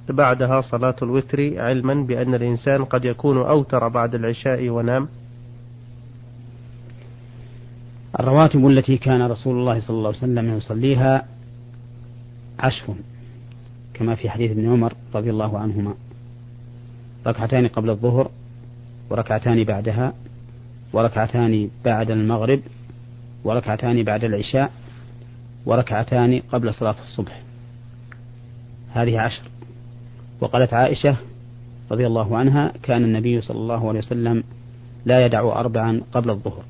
بعدها 0.09 0.61
صلاة 0.61 0.95
الوتر 1.01 1.59
علما 1.61 1.93
بأن 1.93 2.35
الإنسان 2.35 2.85
قد 2.85 3.05
يكون 3.05 3.37
أوتر 3.37 3.87
بعد 3.87 4.15
العشاء 4.15 4.69
ونام؟ 4.69 5.07
الرواتب 8.19 8.67
التي 8.67 8.97
كان 8.97 9.21
رسول 9.21 9.59
الله 9.59 9.79
صلى 9.79 9.97
الله 9.97 10.07
عليه 10.07 10.17
وسلم 10.17 10.57
يصليها 10.57 11.25
عشر 12.59 12.95
كما 13.93 14.15
في 14.15 14.29
حديث 14.29 14.51
ابن 14.51 14.71
عمر 14.71 14.93
رضي 15.15 15.29
الله 15.29 15.59
عنهما. 15.59 15.93
ركعتان 17.27 17.67
قبل 17.67 17.89
الظهر 17.89 18.31
وركعتان 19.09 19.63
بعدها 19.63 20.13
وركعتان 20.93 21.69
بعد 21.85 22.11
المغرب 22.11 22.59
وركعتان 23.43 24.03
بعد 24.03 24.23
العشاء 24.23 24.71
وركعتان 25.65 26.41
قبل 26.51 26.73
صلاة 26.73 26.95
الصبح. 27.03 27.41
هذه 28.93 29.19
عشر. 29.19 29.41
وقالت 30.41 30.73
عائشة 30.73 31.15
رضي 31.91 32.07
الله 32.07 32.37
عنها 32.37 32.73
كان 32.83 33.03
النبي 33.03 33.41
صلى 33.41 33.57
الله 33.57 33.89
عليه 33.89 33.99
وسلم 33.99 34.43
لا 35.05 35.25
يدع 35.25 35.59
أربعا 35.59 36.01
قبل 36.11 36.29
الظهر. 36.29 36.63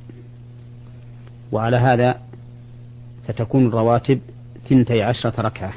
وعلى 1.55 1.77
هذا 1.77 2.19
فتكون 3.27 3.67
الرواتب 3.67 4.19
ثنتي 4.69 5.01
عشرة 5.01 5.41
ركعة. 5.41 5.73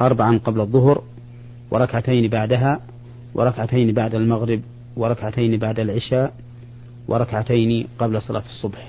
أربعا 0.00 0.38
قبل 0.38 0.60
الظهر 0.60 1.02
وركعتين 1.70 2.30
بعدها 2.30 2.80
وركعتين 3.34 3.92
بعد 3.92 4.14
المغرب 4.14 4.60
وركعتين 4.96 5.56
بعد 5.56 5.80
العشاء 5.80 6.34
وركعتين 7.08 7.86
قبل 7.98 8.22
صلاة 8.22 8.44
الصبح. 8.46 8.88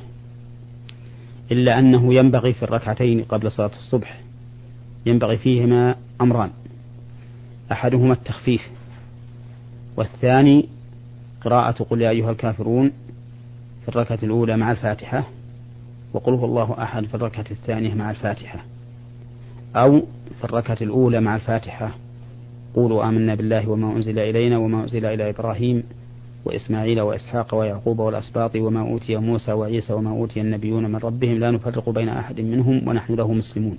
إلا 1.52 1.80
أنه 1.80 2.14
ينبغي 2.14 2.54
في 2.54 2.64
الركعتين 2.64 3.24
قبل 3.24 3.52
صلاة 3.52 3.72
الصبح 3.78 4.22
ينبغي 5.06 5.38
فيهما 5.38 5.96
أمران. 6.22 6.50
أحدهما 7.72 8.14
التخفيف 8.14 8.62
والثاني 9.98 10.66
قراءة 11.42 11.84
قل 11.84 12.02
يا 12.02 12.10
أيها 12.10 12.32
الكافرون 12.32 12.92
في 13.86 13.90
الركعة 13.90 14.20
الأولى 14.24 14.58
مع 14.58 14.72
الفاتحة 14.72 15.24
وقل 16.14 16.34
هو 16.34 16.46
الله 16.46 16.84
أحد 16.84 17.06
في 17.06 17.16
الركعة 17.16 17.46
الثانية 17.52 17.94
مع 17.94 18.12
الفاتحة. 18.12 18.60
أو 19.76 20.02
في 20.40 20.44
الركعة 20.44 20.78
الأولى 20.82 21.22
مع 21.22 21.36
الفاتحة 21.36 21.96
قولوا 22.76 23.10
آمنا 23.10 23.36
بالله 23.36 23.70
وما 23.70 23.92
أنزل 23.96 24.20
إلينا 24.20 24.58
وما 24.58 24.84
أنزل 24.84 25.06
إلى 25.06 25.30
إبراهيم 25.30 25.84
وإسماعيل 26.46 27.02
وإسحاق 27.02 27.56
ويعقوب 27.56 28.00
والأسباط 28.00 28.56
وما 28.56 28.82
أوتي 28.82 29.16
موسى 29.16 29.52
وعيسى 29.54 29.94
وما 29.94 30.10
أوتي 30.12 30.42
النبيون 30.42 30.92
من 30.92 30.96
ربهم 30.96 31.40
لا 31.40 31.52
نفرق 31.52 31.90
بين 31.90 32.10
أحد 32.10 32.42
منهم 32.42 32.88
ونحن 32.88 33.14
له 33.14 33.34
مسلمون. 33.34 33.78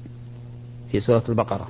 في 0.92 1.00
سورة 1.00 1.24
البقرة. 1.28 1.68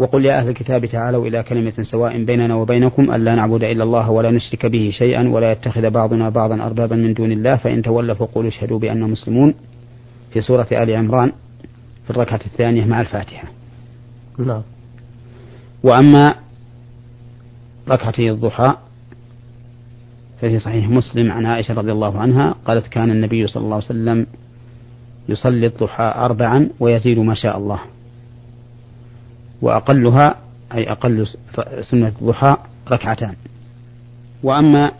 وقل 0.00 0.24
يا 0.24 0.38
أهل 0.38 0.48
الكتاب 0.48 0.86
تعالوا 0.86 1.26
إلى 1.26 1.42
كلمة 1.42 1.72
سواء 1.82 2.24
بيننا 2.24 2.54
وبينكم 2.54 3.14
ألا 3.14 3.34
نعبد 3.34 3.64
إلا 3.64 3.84
الله 3.84 4.10
ولا 4.10 4.30
نشرك 4.30 4.66
به 4.66 4.90
شيئا 4.92 5.28
ولا 5.28 5.52
يتخذ 5.52 5.90
بعضنا 5.90 6.28
بعضا 6.28 6.66
أربابا 6.66 6.96
من 6.96 7.14
دون 7.14 7.32
الله 7.32 7.56
فإن 7.56 7.82
تولوا 7.82 8.14
فقولوا 8.14 8.50
اشهدوا 8.50 8.78
بأننا 8.78 9.06
مسلمون. 9.06 9.54
في 10.32 10.40
سورة 10.40 10.66
آل 10.72 10.90
عمران 10.90 11.32
في 12.04 12.10
الركعة 12.10 12.40
الثانية 12.46 12.84
مع 12.84 13.00
الفاتحة. 13.00 13.48
نعم. 14.38 14.62
وأما 15.82 16.34
ركعتي 17.88 18.30
الضحى 18.30 18.74
ففي 20.40 20.58
صحيح 20.58 20.88
مسلم 20.88 21.32
عن 21.32 21.46
عائشة 21.46 21.74
رضي 21.74 21.92
الله 21.92 22.18
عنها 22.18 22.54
قالت 22.64 22.86
كان 22.86 23.10
النبي 23.10 23.46
صلى 23.46 23.64
الله 23.64 23.74
عليه 23.74 23.84
وسلم 23.84 24.26
يصلي 25.28 25.66
الضحى 25.66 26.12
أربعا 26.16 26.68
ويزيد 26.80 27.18
ما 27.18 27.34
شاء 27.34 27.58
الله. 27.58 27.80
وأقلها 29.62 30.36
أي 30.74 30.90
أقل 30.90 31.26
سنة 31.90 32.08
الضحى 32.08 32.56
ركعتان. 32.92 33.34
وأما 34.42 34.92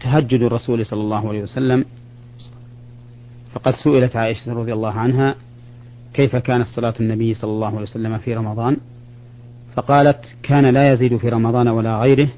تهجد 0.00 0.42
الرسول 0.42 0.86
صلى 0.86 1.00
الله 1.00 1.28
عليه 1.28 1.42
وسلم 1.42 1.84
فقد 3.54 3.72
سئلت 3.72 4.16
عائشة 4.16 4.52
رضي 4.52 4.72
الله 4.72 4.92
عنها 4.92 5.34
كيف 6.14 6.36
كانت 6.36 6.66
صلاة 6.66 6.94
النبي 7.00 7.34
صلى 7.34 7.50
الله 7.50 7.66
عليه 7.66 7.82
وسلم 7.82 8.18
في 8.18 8.34
رمضان؟ 8.34 8.76
فقالت 9.76 10.20
كان 10.42 10.66
لا 10.66 10.92
يزيد 10.92 11.16
في 11.16 11.28
رمضان 11.28 11.68
ولا 11.68 11.98
غيره 12.00 12.28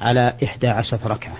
على 0.00 0.34
إحدى 0.44 0.68
عشرة 0.68 1.08
ركعة. 1.08 1.36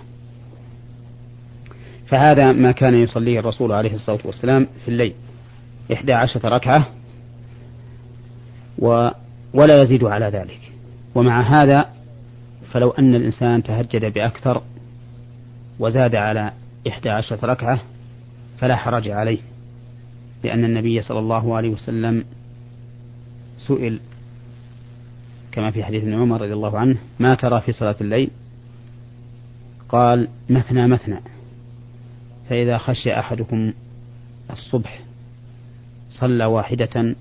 فهذا 2.07 2.53
ما 2.53 2.73
كان 2.73 2.95
يصليه 2.95 3.41
الرسول 3.41 3.73
عليه 3.73 3.95
الصلاة 3.95 4.19
والسلام 4.25 4.67
في 4.85 4.91
الليل 4.91 5.15
إحدى 5.93 6.13
عشرة 6.13 6.49
ركعة. 6.49 6.87
و 8.79 9.11
ولا 9.55 9.83
يزيد 9.83 10.05
على 10.05 10.27
ذلك. 10.27 10.61
ومع 11.15 11.41
هذا 11.41 11.89
فلو 12.73 12.91
أن 12.91 13.15
الإنسان 13.15 13.63
تهجد 13.63 14.05
بأكثر 14.05 14.63
وزاد 15.79 16.15
على 16.15 16.53
إحدى 16.89 17.11
عشرة 17.11 17.47
ركعة 17.47 17.81
فلا 18.59 18.77
حرج 18.77 19.09
عليه 19.09 19.39
لأن 20.45 20.65
النبي 20.65 21.03
صلى 21.03 21.19
الله 21.19 21.57
عليه 21.57 21.69
وسلم 21.69 22.25
سئل 23.57 24.01
كما 25.53 25.71
في 25.71 25.85
حديث 25.85 26.03
ابن 26.03 26.15
عمر 26.15 26.41
رضي 26.41 26.53
الله 26.53 26.79
عنه 26.79 26.97
ما 27.19 27.35
ترى 27.35 27.61
في 27.61 27.73
صلاة 27.73 27.97
الليل؟ 28.01 28.31
قال 29.89 30.29
مثنى 30.51 30.89
مثنى. 30.89 31.21
فإذا 32.49 32.79
خشي 32.79 33.19
أحدكم 33.19 33.73
الصبح 34.51 35.01
صلى 36.11 36.45
واحدة 36.45 37.15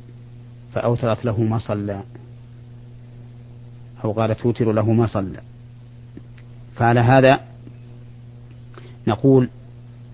فأوترت 0.73 1.25
له 1.25 1.41
ما 1.41 1.57
صلى. 1.57 2.03
أو 4.03 4.11
قال 4.11 4.35
توتر 4.35 4.71
له 4.71 4.93
ما 4.93 5.07
صلى. 5.07 5.39
فعلى 6.75 6.99
هذا 6.99 7.39
نقول 9.07 9.49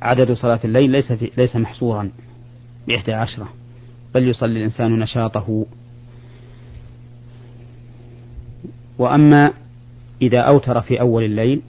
عدد 0.02 0.32
صلاة 0.32 0.60
الليل 0.66 0.90
ليس 0.90 1.12
في 1.12 1.32
ليس 1.38 1.56
محصورا. 1.56 2.12
بإحدى 2.88 3.14
عشرة. 3.14 3.50
بل 4.16 4.28
يصلي 4.28 4.60
الإنسان 4.60 5.00
نشاطه. 5.00 5.66
وأما 8.98 9.54
إذا 10.22 10.40
أوتر 10.40 10.82
في 10.82 11.02
أول 11.02 11.24
الليل 11.24 11.62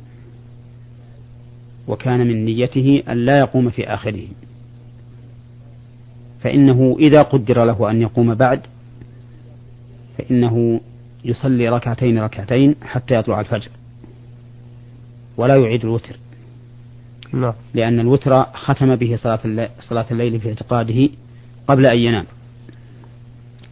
وكان 1.89 2.27
من 2.27 2.45
نيته 2.45 3.03
أن 3.09 3.17
لا 3.17 3.39
يقوم 3.39 3.71
في 3.71 3.95
آخره. 3.95 4.27
فإنه 6.41 6.97
إذا 6.99 7.23
قدر 7.23 7.65
له 7.65 7.91
أن 7.91 8.03
يقوم 8.03 8.35
بعد 8.35 8.61
فإنه 10.21 10.81
يصلي 11.25 11.69
ركعتين 11.69 12.19
ركعتين 12.19 12.75
حتى 12.83 13.15
يطلع 13.15 13.41
الفجر. 13.41 13.69
ولا 15.37 15.57
يعيد 15.57 15.85
الوتر. 15.85 16.17
نعم. 17.33 17.53
لأن 17.75 18.01
الوتر 18.01 18.43
ختم 18.43 18.97
به 18.97 19.17
صلاة 19.17 19.39
الليل, 19.45 19.69
صلاة 19.81 20.07
الليل 20.11 20.41
في 20.41 20.49
اعتقاده 20.49 21.09
قبل 21.69 21.87
أن 21.87 21.99
ينام. 21.99 22.25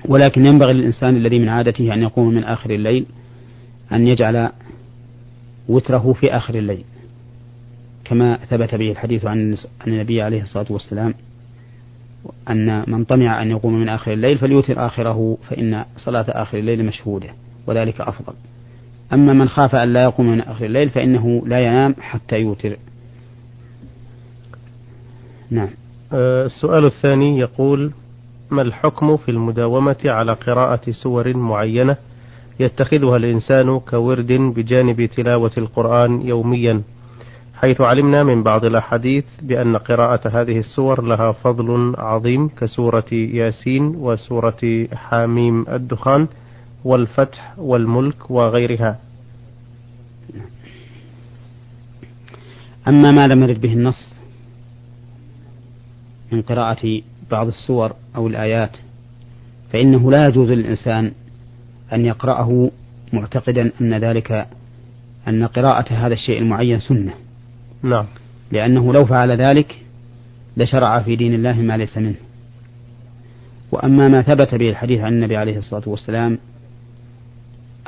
ولكن 0.04 0.46
ينبغي 0.46 0.72
للإنسان 0.72 1.16
الذي 1.16 1.38
من 1.38 1.48
عادته 1.48 1.94
أن 1.94 2.02
يقوم 2.02 2.34
من 2.34 2.44
آخر 2.44 2.70
الليل 2.70 3.06
أن 3.92 4.08
يجعل 4.08 4.50
وتره 5.68 6.12
في 6.12 6.36
آخر 6.36 6.54
الليل. 6.54 6.84
كما 8.04 8.36
ثبت 8.36 8.74
به 8.74 8.90
الحديث 8.90 9.24
عن 9.24 9.56
النبي 9.86 10.22
عليه 10.22 10.42
الصلاة 10.42 10.66
والسلام 10.70 11.14
أن 12.50 12.84
من 12.86 13.04
طمع 13.04 13.42
أن 13.42 13.50
يقوم 13.50 13.80
من 13.80 13.88
آخر 13.88 14.12
الليل 14.12 14.38
فليوتر 14.38 14.86
آخره 14.86 15.38
فإن 15.48 15.84
صلاة 15.96 16.24
آخر 16.28 16.58
الليل 16.58 16.84
مشهودة 16.84 17.28
وذلك 17.66 18.00
أفضل. 18.00 18.32
أما 19.12 19.32
من 19.32 19.48
خاف 19.48 19.74
أن 19.74 19.92
لا 19.92 20.02
يقوم 20.02 20.30
من 20.30 20.40
آخر 20.40 20.64
الليل 20.64 20.90
فإنه 20.90 21.42
لا 21.46 21.60
ينام 21.60 21.94
حتى 22.00 22.40
يوتر. 22.40 22.76
نعم. 25.50 25.68
آه، 26.12 26.46
السؤال 26.46 26.86
الثاني 26.86 27.38
يقول 27.38 27.92
ما 28.50 28.62
الحكم 28.62 29.16
في 29.16 29.30
المداومة 29.30 29.96
على 30.04 30.32
قراءة 30.32 30.90
سور 30.90 31.36
معينة 31.36 31.96
يتخذها 32.60 33.16
الإنسان 33.16 33.78
كورد 33.78 34.32
بجانب 34.32 35.06
تلاوة 35.06 35.50
القرآن 35.58 36.22
يوميا؟ 36.22 36.82
حيث 37.60 37.80
علمنا 37.80 38.22
من 38.22 38.42
بعض 38.42 38.64
الأحاديث 38.64 39.24
بأن 39.42 39.76
قراءة 39.76 40.28
هذه 40.28 40.58
السور 40.58 41.02
لها 41.02 41.32
فضل 41.32 41.94
عظيم 41.98 42.48
كسورة 42.48 43.14
ياسين 43.14 43.82
وسورة 43.82 44.88
حاميم 44.94 45.64
الدخان 45.68 46.28
والفتح 46.84 47.54
والملك 47.58 48.30
وغيرها. 48.30 48.98
أما 52.88 53.10
ما 53.10 53.26
لم 53.26 53.42
يرد 53.42 53.60
به 53.60 53.72
النص 53.72 54.14
من 56.32 56.42
قراءة 56.42 57.02
بعض 57.30 57.46
السور 57.46 57.92
أو 58.16 58.26
الآيات 58.26 58.76
فإنه 59.72 60.10
لا 60.10 60.26
يجوز 60.26 60.50
للإنسان 60.50 61.12
أن 61.92 62.06
يقرأه 62.06 62.70
معتقدا 63.12 63.72
أن 63.80 63.94
ذلك 63.94 64.46
أن 65.28 65.46
قراءة 65.46 65.92
هذا 65.92 66.14
الشيء 66.14 66.38
المعين 66.38 66.78
سنة. 66.78 67.27
نعم. 67.82 68.06
لأنه 68.52 68.92
لو 68.92 69.04
فعل 69.04 69.30
ذلك 69.30 69.82
لشرع 70.56 71.02
في 71.02 71.16
دين 71.16 71.34
الله 71.34 71.52
ما 71.52 71.76
ليس 71.76 71.98
منه. 71.98 72.14
وأما 73.72 74.08
ما 74.08 74.22
ثبت 74.22 74.54
به 74.54 74.68
الحديث 74.68 75.00
عن 75.00 75.12
النبي 75.12 75.36
عليه 75.36 75.58
الصلاة 75.58 75.82
والسلام 75.86 76.38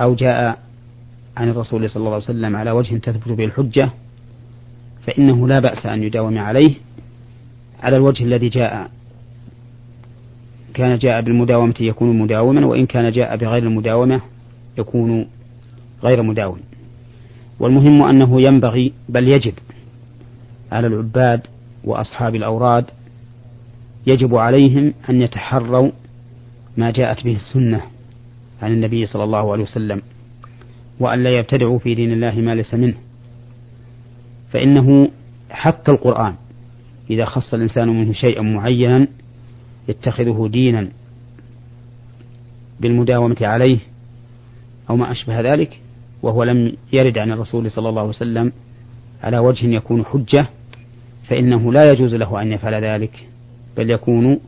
أو 0.01 0.15
جاء 0.15 0.59
عن 1.37 1.49
الرسول 1.49 1.91
صلى 1.91 2.01
الله 2.01 2.15
عليه 2.15 2.25
وسلم 2.25 2.57
على 2.57 2.71
وجه 2.71 2.97
تثبت 2.97 3.29
به 3.29 3.45
الحجة 3.45 3.91
فإنه 5.07 5.49
لا 5.49 5.59
بأس 5.61 5.87
أن 5.87 6.03
يداوم 6.03 6.39
عليه 6.39 6.75
على 7.83 7.97
الوجه 7.97 8.25
الذي 8.25 8.49
جاء. 8.49 8.91
كان 10.75 10.99
جاء 10.99 11.21
بالمداومة 11.21 11.75
يكون 11.81 12.19
مداوما 12.19 12.67
وإن 12.67 12.87
كان 12.87 13.13
جاء 13.13 13.37
بغير 13.37 13.63
المداومة 13.63 14.21
يكون 14.79 15.27
غير 16.03 16.23
مداوم. 16.23 16.61
والمهم 17.61 18.03
أنه 18.03 18.41
ينبغي 18.41 18.93
بل 19.09 19.29
يجب 19.29 19.55
على 20.73 20.87
العباد 20.87 21.41
وأصحاب 21.85 22.35
الأوراد 22.35 22.85
يجب 24.07 24.35
عليهم 24.37 24.95
أن 25.11 25.23
يتحروا 25.23 25.91
ما 26.77 26.91
جاءت 26.91 27.25
به 27.25 27.37
السنة 27.37 27.81
عن 28.63 28.73
النبي 28.73 29.07
صلى 29.07 29.25
الله 29.25 29.53
عليه 29.53 29.63
وسلم 29.63 30.03
وأن 31.01 31.23
لا 31.23 31.39
يبتدعوا 31.39 31.79
في 31.79 31.95
دين 31.95 32.13
الله 32.13 32.35
ما 32.35 32.55
ليس 32.55 32.75
منه. 32.75 32.95
فإنه 34.53 35.11
حتى 35.51 35.91
القرآن 35.93 36.35
إذا 37.11 37.25
خص 37.25 37.55
الإنسان 37.55 37.89
منه 37.89 38.13
شيئا 38.13 38.43
معينا 38.43 39.07
يتخذه 39.89 40.49
دينا 40.53 40.89
بالمداومة 42.81 43.37
عليه 43.41 43.79
أو 44.91 44.97
ما 44.97 45.11
أشبه 45.11 45.41
ذلك 45.41 45.81
وهو 46.23 46.43
لم 46.43 46.73
يرد 46.93 47.19
عن 47.19 47.33
الرسول 47.33 47.71
صلى 47.71 47.89
الله 47.89 48.01
عليه 48.01 48.11
وسلم 48.11 48.53
على 49.23 49.39
وجه 49.39 49.67
يكون 49.67 50.05
حجة 50.05 50.49
فإنه 51.31 51.73
لا 51.73 51.91
يجوز 51.91 52.15
له 52.15 52.43
أن 52.43 52.53
يفعل 52.53 52.85
ذلك 52.85 53.29
بل 53.77 53.91
يكون 53.91 54.41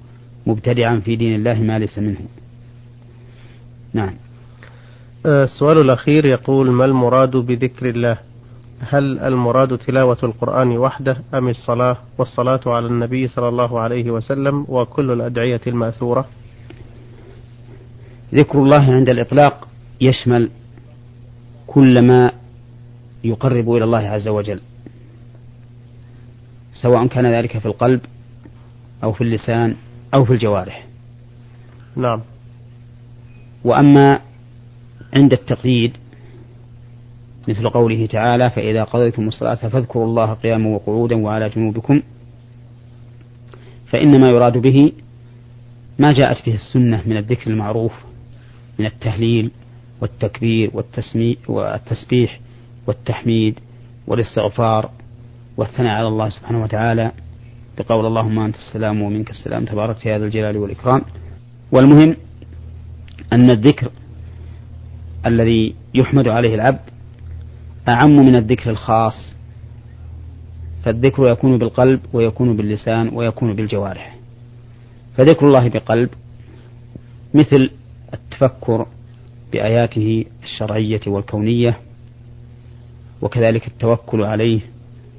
مبتدعا 0.47 1.01
في 1.05 1.17
دين 1.17 1.35
الله 1.35 1.55
ما 1.55 1.79
ليس 1.79 1.99
منه. 1.99 2.19
نعم. 3.93 4.15
آه، 5.27 5.45
السؤال 5.45 5.81
الأخير 5.81 6.27
يقول 6.27 6.71
ما 6.71 6.85
المراد 6.85 7.31
بذكر 7.37 7.89
الله؟ 7.89 8.19
هل 8.81 9.19
المراد 9.19 9.79
تلاوة 9.79 10.19
القرآن 10.23 10.79
وحده 10.79 11.17
أم 11.35 11.49
الصلاة 11.49 11.97
والصلاة 12.19 12.61
على 12.67 12.87
النبي 12.87 13.29
صلى 13.29 13.49
الله 13.49 13.81
عليه 13.81 14.11
وسلم 14.11 14.67
وكل 14.69 15.11
الأدعية 15.11 15.61
المأثورة؟ 15.67 16.29
ذكر 18.35 18.63
الله 18.63 18.95
عند 18.95 19.09
الإطلاق 19.09 19.69
يشمل 20.01 20.51
كل 21.67 22.07
ما 22.07 22.33
يقرب 23.25 23.73
إلى 23.73 23.85
الله 23.85 23.99
عز 23.99 24.29
وجل. 24.29 24.61
سواء 26.73 27.07
كان 27.07 27.27
ذلك 27.27 27.59
في 27.59 27.67
القلب 27.67 28.01
أو 29.05 29.13
في 29.13 29.21
اللسان 29.21 29.75
أو 30.15 30.25
في 30.25 30.33
الجوارح. 30.33 30.87
نعم. 31.97 32.23
وأما 33.65 34.21
عند 35.15 35.33
التقييد 35.33 35.97
مثل 37.49 37.69
قوله 37.69 38.07
تعالى 38.07 38.51
فإذا 38.51 38.85
قضيتم 38.85 39.29
الصلاة 39.29 39.55
فاذكروا 39.55 40.05
الله 40.05 40.33
قياما 40.33 40.69
وقعودا 40.69 41.17
وعلى 41.17 41.49
جنوبكم. 41.49 42.03
فإنما 43.87 44.31
يراد 44.31 44.59
به 44.59 44.93
ما 45.99 46.13
جاءت 46.13 46.47
به 46.47 46.55
السنة 46.55 47.03
من 47.07 47.17
الذكر 47.17 47.51
المعروف 47.51 47.93
من 48.79 48.87
التهليل 48.87 49.51
والتكبير 50.01 50.71
والتسبيح 51.49 52.41
والتحميد 52.87 53.59
والاستغفار 54.07 54.91
والثناء 55.57 55.93
على 55.93 56.09
الله 56.09 56.29
سبحانه 56.29 56.63
وتعالى 56.63 57.13
بقول 57.79 58.07
اللهم 58.07 58.39
أنت 58.39 58.57
السلام 58.57 59.03
ومنك 59.03 59.31
السلام 59.31 59.65
تبارك 59.65 60.07
يا 60.07 60.19
ذا 60.19 60.25
الجلال 60.25 60.57
والإكرام. 60.57 61.03
والمهم 61.73 62.17
أن 63.33 63.51
الذكر 63.51 63.91
الذي 65.27 65.75
يحمد 65.95 66.29
عليه 66.29 66.55
العبد 66.55 66.81
أعم 67.89 68.17
من 68.17 68.37
الذكر 68.37 68.71
الخاص. 68.71 69.37
فالذكر 70.85 71.29
يكون 71.29 71.59
بالقلب 71.59 72.01
ويكون 72.13 72.57
باللسان 72.57 73.11
ويكون 73.13 73.57
بالجوارح. 73.57 74.17
فذكر 75.17 75.47
الله 75.47 75.69
بقلب 75.69 76.09
مثل 77.35 77.71
التفكر 78.15 78.87
بآياته 79.53 80.25
الشرعية 80.43 81.01
والكونية 81.07 81.79
وكذلك 83.23 83.67
التوكل 83.67 84.23
عليه 84.23 84.61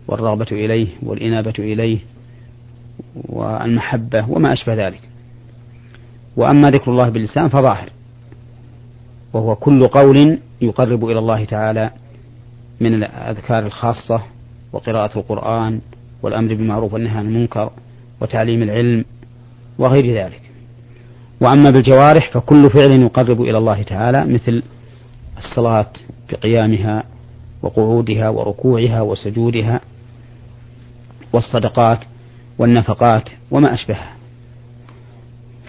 والرغبة 0.07 0.47
إليه 0.51 0.87
والإنابة 1.03 1.53
إليه 1.59 1.99
والمحبة 3.15 4.29
وما 4.29 4.53
أشبه 4.53 4.73
ذلك. 4.87 5.01
وأما 6.37 6.71
ذكر 6.71 6.91
الله 6.91 7.09
باللسان 7.09 7.49
فظاهر 7.49 7.89
وهو 9.33 9.55
كل 9.55 9.87
قول 9.87 10.39
يقرب 10.61 11.05
إلى 11.05 11.19
الله 11.19 11.45
تعالى 11.45 11.91
من 12.79 12.93
الأذكار 12.93 13.65
الخاصة 13.65 14.23
وقراءة 14.73 15.19
القرآن 15.19 15.81
والأمر 16.21 16.53
بالمعروف 16.53 16.93
والنهي 16.93 17.17
عن 17.17 17.25
المنكر 17.25 17.71
وتعليم 18.21 18.63
العلم 18.63 19.05
وغير 19.77 20.15
ذلك. 20.15 20.41
وأما 21.41 21.69
بالجوارح 21.69 22.31
فكل 22.33 22.69
فعل 22.69 22.91
يقرب 23.01 23.41
إلى 23.41 23.57
الله 23.57 23.83
تعالى 23.83 24.25
مثل 24.33 24.63
الصلاة 25.37 25.89
بقيامها 26.31 27.03
وقعودها 27.61 28.29
وركوعها 28.29 29.01
وسجودها 29.01 29.81
والصدقات 31.33 31.99
والنفقات 32.59 33.29
وما 33.51 33.73
أشبهها. 33.73 34.13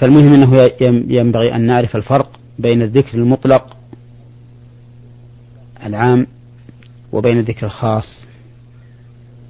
فالمهم 0.01 0.35
أنه 0.35 0.71
ينبغي 1.09 1.55
أن 1.55 1.61
نعرف 1.61 1.97
الفرق 1.97 2.31
بين 2.59 2.83
الذكر 2.83 3.19
المطلق 3.19 3.77
العام 5.87 6.27
وبين 7.13 7.39
الذكر 7.39 7.67
الخاص. 7.67 8.27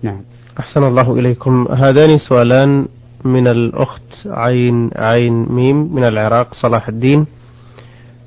نعم. 0.02 0.20
أحسن 0.60 0.82
الله 0.82 1.14
إليكم. 1.14 1.68
هذان 1.70 2.18
سؤالان 2.18 2.86
من 3.24 3.48
الأخت 3.48 4.26
عين 4.26 4.90
عين 4.96 5.46
ميم 5.52 5.94
من 5.94 6.04
العراق 6.04 6.54
صلاح 6.54 6.88
الدين. 6.88 7.26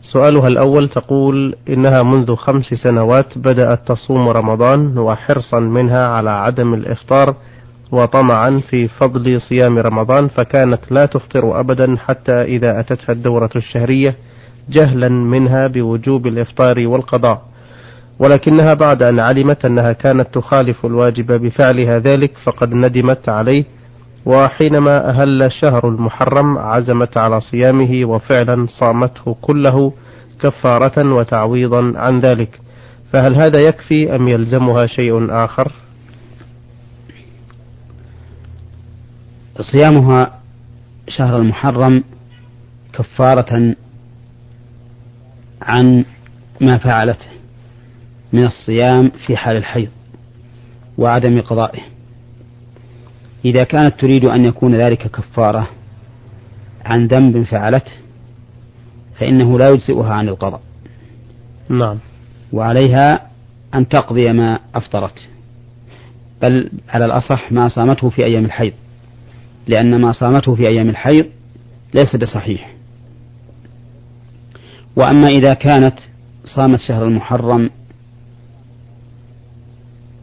سؤالها 0.01 0.47
الأول 0.47 0.89
تقول 0.89 1.55
إنها 1.69 2.03
منذ 2.03 2.35
خمس 2.35 2.65
سنوات 2.83 3.37
بدأت 3.37 3.87
تصوم 3.87 4.29
رمضان 4.29 4.97
وحرصا 4.97 5.59
منها 5.59 6.07
على 6.07 6.29
عدم 6.29 6.73
الإفطار 6.73 7.35
وطمعا 7.91 8.61
في 8.69 8.87
فضل 8.87 9.41
صيام 9.41 9.77
رمضان 9.77 10.27
فكانت 10.27 10.79
لا 10.91 11.05
تفطر 11.05 11.59
أبدا 11.59 11.97
حتى 11.97 12.41
إذا 12.41 12.79
أتتها 12.79 13.13
الدورة 13.13 13.49
الشهرية 13.55 14.15
جهلا 14.69 15.09
منها 15.09 15.67
بوجوب 15.67 16.27
الإفطار 16.27 16.87
والقضاء. 16.87 17.41
ولكنها 18.19 18.73
بعد 18.73 19.03
أن 19.03 19.19
علمت 19.19 19.65
أنها 19.65 19.91
كانت 19.91 20.27
تخالف 20.33 20.85
الواجب 20.85 21.31
بفعلها 21.41 21.99
ذلك 21.99 22.31
فقد 22.43 22.73
ندمت 22.73 23.29
عليه. 23.29 23.63
وحينما 24.25 25.09
أهل 25.09 25.43
الشهر 25.43 25.87
المحرم 25.89 26.57
عزمت 26.57 27.17
على 27.17 27.41
صيامه 27.41 28.05
وفعلا 28.05 28.67
صامته 28.79 29.35
كله 29.41 29.93
كفارة 30.43 31.13
وتعويضا 31.13 31.93
عن 31.95 32.19
ذلك. 32.19 32.59
فهل 33.13 33.35
هذا 33.35 33.59
يكفي 33.61 34.15
أم 34.15 34.27
يلزمها 34.27 34.85
شيء 34.85 35.27
آخر؟ 35.29 35.71
صيامها 39.61 40.39
شهر 41.07 41.37
المحرم 41.37 42.03
كفارة 42.93 43.75
عن 45.61 46.05
ما 46.61 46.77
فعلته 46.77 47.27
من 48.33 48.45
الصيام 48.45 49.11
في 49.25 49.37
حال 49.37 49.57
الحيض 49.57 49.89
وعدم 50.97 51.41
قضائه. 51.41 51.81
إذا 53.45 53.63
كانت 53.63 53.99
تريد 53.99 54.25
أن 54.25 54.45
يكون 54.45 54.75
ذلك 54.75 55.11
كفارة 55.11 55.67
عن 56.85 57.07
ذنب 57.07 57.43
فعلته 57.43 57.91
فإنه 59.19 59.59
لا 59.59 59.69
يجزئها 59.69 60.13
عن 60.13 60.29
القضاء. 60.29 60.61
نعم. 61.69 61.97
وعليها 62.53 63.27
أن 63.73 63.87
تقضي 63.87 64.33
ما 64.33 64.59
أفطرت. 64.75 65.27
بل 66.41 66.71
على 66.89 67.05
الأصح 67.05 67.51
ما 67.51 67.67
صامته 67.67 68.09
في 68.09 68.25
أيام 68.25 68.45
الحيض. 68.45 68.73
لأن 69.67 70.01
ما 70.01 70.11
صامته 70.11 70.55
في 70.55 70.69
أيام 70.69 70.89
الحيض 70.89 71.25
ليس 71.93 72.15
بصحيح. 72.15 72.73
وأما 74.95 75.27
إذا 75.27 75.53
كانت 75.53 75.95
صامت 76.55 76.79
شهر 76.79 77.07
المحرم 77.07 77.69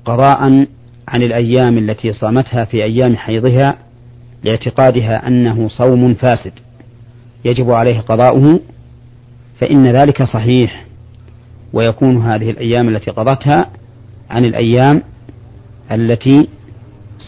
قضاء 0.04 0.66
عن 1.08 1.22
الأيام 1.22 1.78
التي 1.78 2.12
صامتها 2.12 2.64
في 2.64 2.84
أيام 2.84 3.16
حيضها 3.16 3.78
لاعتقادها 4.44 5.26
أنه 5.26 5.68
صوم 5.68 6.14
فاسد 6.14 6.52
يجب 7.44 7.70
عليه 7.70 8.00
قضاؤه 8.00 8.60
فإن 9.60 9.86
ذلك 9.86 10.22
صحيح 10.24 10.84
ويكون 11.72 12.16
هذه 12.16 12.50
الأيام 12.50 12.88
التي 12.88 13.10
قضتها 13.10 13.70
عن 14.30 14.44
الأيام 14.44 15.02
التي 15.92 16.48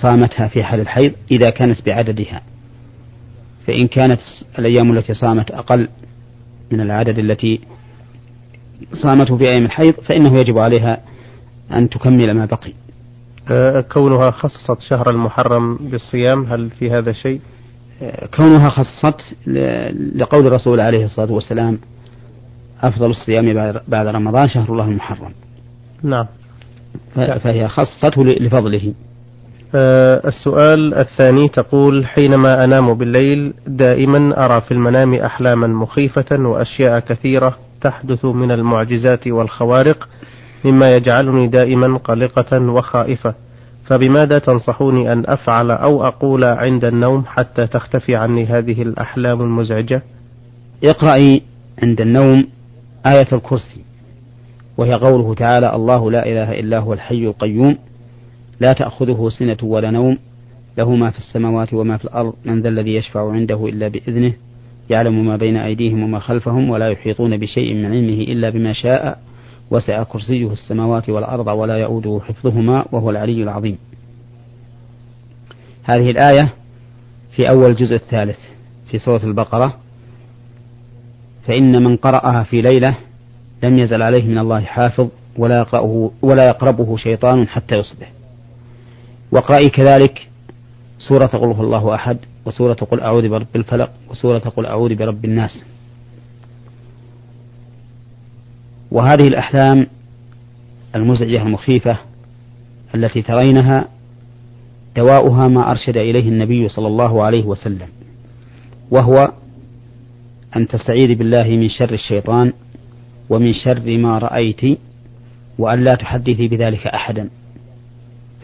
صامتها 0.03 0.49
في 0.49 0.65
حال 0.65 0.81
الحيض 0.81 1.13
إذا 1.31 1.51
كانت 1.51 1.87
بعددها. 1.87 2.43
فإن 3.67 3.87
كانت 3.87 4.21
الأيام 4.59 4.93
التي 4.93 5.15
صامت 5.15 5.51
أقل 5.51 5.89
من 6.73 6.81
العدد 6.81 7.19
التي 7.19 7.61
صامته 8.93 9.37
في 9.37 9.45
أيام 9.49 9.65
الحيض 9.65 9.95
فإنه 9.95 10.39
يجب 10.39 10.59
عليها 10.59 11.01
أن 11.73 11.89
تكمل 11.89 12.35
ما 12.35 12.45
بقي. 12.45 12.73
آه، 13.51 13.81
كونها 13.81 14.31
خصصت 14.31 14.81
شهر 14.81 15.11
المحرم 15.11 15.77
بالصيام 15.77 16.45
هل 16.45 16.71
في 16.71 16.91
هذا 16.91 17.13
شيء؟ 17.13 17.41
آه، 18.03 18.27
كونها 18.27 18.69
خصصت 18.69 19.21
لقول 20.15 20.47
الرسول 20.47 20.81
عليه 20.81 21.05
الصلاة 21.05 21.33
والسلام 21.33 21.81
أفضل 22.83 23.11
الصيام 23.11 23.73
بعد 23.89 24.07
رمضان 24.07 24.49
شهر 24.49 24.73
الله 24.73 24.85
المحرم. 24.85 25.33
نعم. 26.03 26.27
فهي 27.15 27.69
خصته 27.69 28.25
لفضله. 28.25 28.95
السؤال 29.77 30.95
الثاني 30.95 31.49
تقول 31.49 32.07
حينما 32.07 32.65
أنام 32.65 32.95
بالليل 32.95 33.55
دائما 33.67 34.45
أرى 34.45 34.61
في 34.61 34.73
المنام 34.73 35.15
أحلاما 35.15 35.67
مخيفة 35.67 36.37
وأشياء 36.49 36.99
كثيرة 36.99 37.57
تحدث 37.81 38.25
من 38.25 38.51
المعجزات 38.51 39.27
والخوارق 39.29 40.09
مما 40.65 40.97
يجعلني 40.97 41.47
دائما 41.49 41.99
قلقة 41.99 42.61
وخائفة. 42.61 43.35
فبماذا 43.85 44.39
تنصحوني 44.39 45.12
أن 45.12 45.25
أفعل 45.27 45.71
أو 45.71 46.07
أقول 46.07 46.45
عند 46.45 46.85
النوم 46.85 47.25
حتى 47.27 47.67
تختفي 47.67 48.17
عني 48.17 48.47
هذه 48.47 48.83
الأحلام 48.83 49.41
المزعجة؟ 49.43 50.03
اقرأي 50.85 51.43
عند 51.83 52.01
النوم 52.01 52.47
آية 53.07 53.29
الكرسي 53.33 53.85
وهي 54.77 54.93
قوله 54.93 55.35
تعالى 55.35 55.75
الله 55.75 56.11
لا 56.11 56.27
إله 56.27 56.53
إلا 56.61 56.79
هو 56.79 56.93
الحي 56.93 57.25
القيوم. 57.27 57.79
لا 58.61 58.73
تأخذه 58.73 59.29
سنة 59.38 59.57
ولا 59.62 59.90
نوم. 59.90 60.19
له 60.79 60.95
ما 60.95 61.11
في 61.11 61.19
السماوات 61.19 61.75
وما 61.75 61.97
في 61.97 62.05
الأرض. 62.05 62.35
من 62.45 62.62
ذا 62.62 62.69
الذي 62.69 62.95
يشفع 62.95 63.33
عنده 63.33 63.66
إلا 63.66 63.88
بإذنه. 63.88 64.33
يعلم 64.90 65.27
ما 65.27 65.37
بين 65.37 65.57
أيديهم 65.57 66.03
وما 66.03 66.19
خلفهم 66.19 66.71
ولا 66.71 66.88
يحيطون 66.88 67.37
بشيء 67.37 67.75
من 67.75 67.87
علمه 67.87 68.23
إلا 68.23 68.51
بما 68.51 68.73
شاء. 68.73 69.19
وسع 69.71 70.03
كرسيه 70.03 70.53
السماوات 70.53 71.09
والأرض 71.09 71.47
ولا 71.47 71.77
يؤوده 71.77 72.21
حفظهما 72.25 72.85
وهو 72.92 73.11
العلي 73.11 73.42
العظيم. 73.42 73.79
هذه 75.85 76.11
الآية 76.11 76.53
في 77.37 77.51
أول 77.51 77.71
الجزء 77.71 77.95
الثالث 77.95 78.38
في 78.90 78.99
سورة 78.99 79.25
البقرة. 79.25 79.77
فإن 81.47 81.83
من 81.83 81.97
قرأها 81.97 82.42
في 82.42 82.62
ليلة 82.62 82.97
لم 83.62 83.79
يزل 83.79 84.03
عليه 84.03 84.25
من 84.25 84.38
الله 84.38 84.61
حافظ 84.61 85.09
ولا 85.38 85.59
يقرأه 85.59 86.11
ولا 86.23 86.47
يقربه 86.47 86.97
شيطان 86.97 87.49
حتى 87.49 87.75
يصبح. 87.75 88.12
واقرأي 89.37 89.68
كذلك 89.68 90.29
سورة 90.99 91.27
قل 91.27 91.53
هو 91.53 91.62
الله 91.62 91.94
أحد 91.94 92.18
وسورة 92.46 92.75
قل 92.75 93.01
أعوذ 93.01 93.29
برب 93.29 93.46
الفلق 93.57 93.90
وسورة 94.11 94.38
قل 94.38 94.66
أعوذ 94.66 94.94
برب 94.94 95.25
الناس. 95.25 95.64
وهذه 98.90 99.29
الأحلام 99.29 99.87
المزعجة 100.94 101.42
المخيفة 101.42 101.99
التي 102.94 103.22
ترينها 103.22 103.88
دواؤها 104.96 105.49
ما 105.49 105.70
أرشد 105.70 105.96
إليه 105.96 106.29
النبي 106.29 106.68
صلى 106.68 106.87
الله 106.87 107.22
عليه 107.25 107.44
وسلم 107.44 107.88
وهو 108.90 109.33
أن 110.57 110.68
تستعيذ 110.68 111.14
بالله 111.14 111.49
من 111.49 111.68
شر 111.68 111.92
الشيطان 111.92 112.53
ومن 113.31 113.53
شر 113.64 113.99
ما 113.99 114.18
رأيت 114.18 114.79
وأن 115.59 115.85
لا 115.85 115.94
تحدثي 115.94 116.49
بذلك 116.49 116.87
أحدا. 116.87 117.29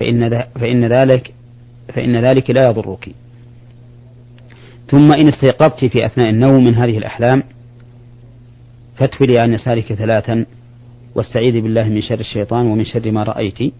فإن, 0.02 0.44
فإن 0.54 0.84
ذلك 0.84 1.34
فإن 1.94 2.24
ذلك 2.24 2.50
لا 2.50 2.68
يضرك. 2.68 3.08
ثم 4.90 5.12
إن 5.12 5.28
استيقظت 5.28 5.84
في 5.84 6.06
أثناء 6.06 6.28
النوم 6.28 6.64
من 6.64 6.74
هذه 6.74 6.98
الأحلام 6.98 7.42
فاتولي 8.96 9.38
عن 9.38 9.52
يسارك 9.52 9.92
ثلاثا 9.92 10.46
واستعيذي 11.14 11.60
بالله 11.60 11.88
من 11.88 12.02
شر 12.02 12.20
الشيطان 12.20 12.66
ومن 12.66 12.84
شر 12.84 13.10
ما 13.10 13.22
رأيت. 13.22 13.74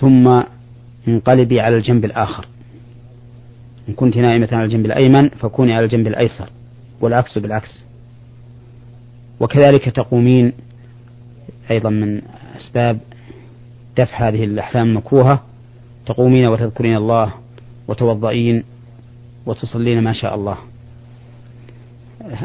ثم 0.00 0.42
انقلبي 1.08 1.60
على 1.60 1.76
الجنب 1.76 2.04
الآخر. 2.04 2.46
إن 3.88 3.94
كنت 3.94 4.16
نائمة 4.16 4.48
على 4.52 4.64
الجنب 4.64 4.86
الأيمن 4.86 5.28
فكوني 5.28 5.72
على 5.72 5.84
الجنب 5.84 6.06
الأيسر 6.06 6.50
والعكس 7.00 7.38
بالعكس. 7.38 7.84
وكذلك 9.40 9.88
تقومين 9.88 10.52
أيضا 11.70 11.90
من 11.90 12.22
أسباب 12.56 12.98
دفع 13.98 14.28
هذه 14.28 14.44
الأحلام 14.44 14.88
المكروهة 14.88 15.42
تقومين 16.06 16.50
وتذكرين 16.50 16.96
الله 16.96 17.32
وتوضئين 17.88 18.64
وتصلين 19.46 20.02
ما 20.02 20.12
شاء 20.12 20.34
الله. 20.34 20.56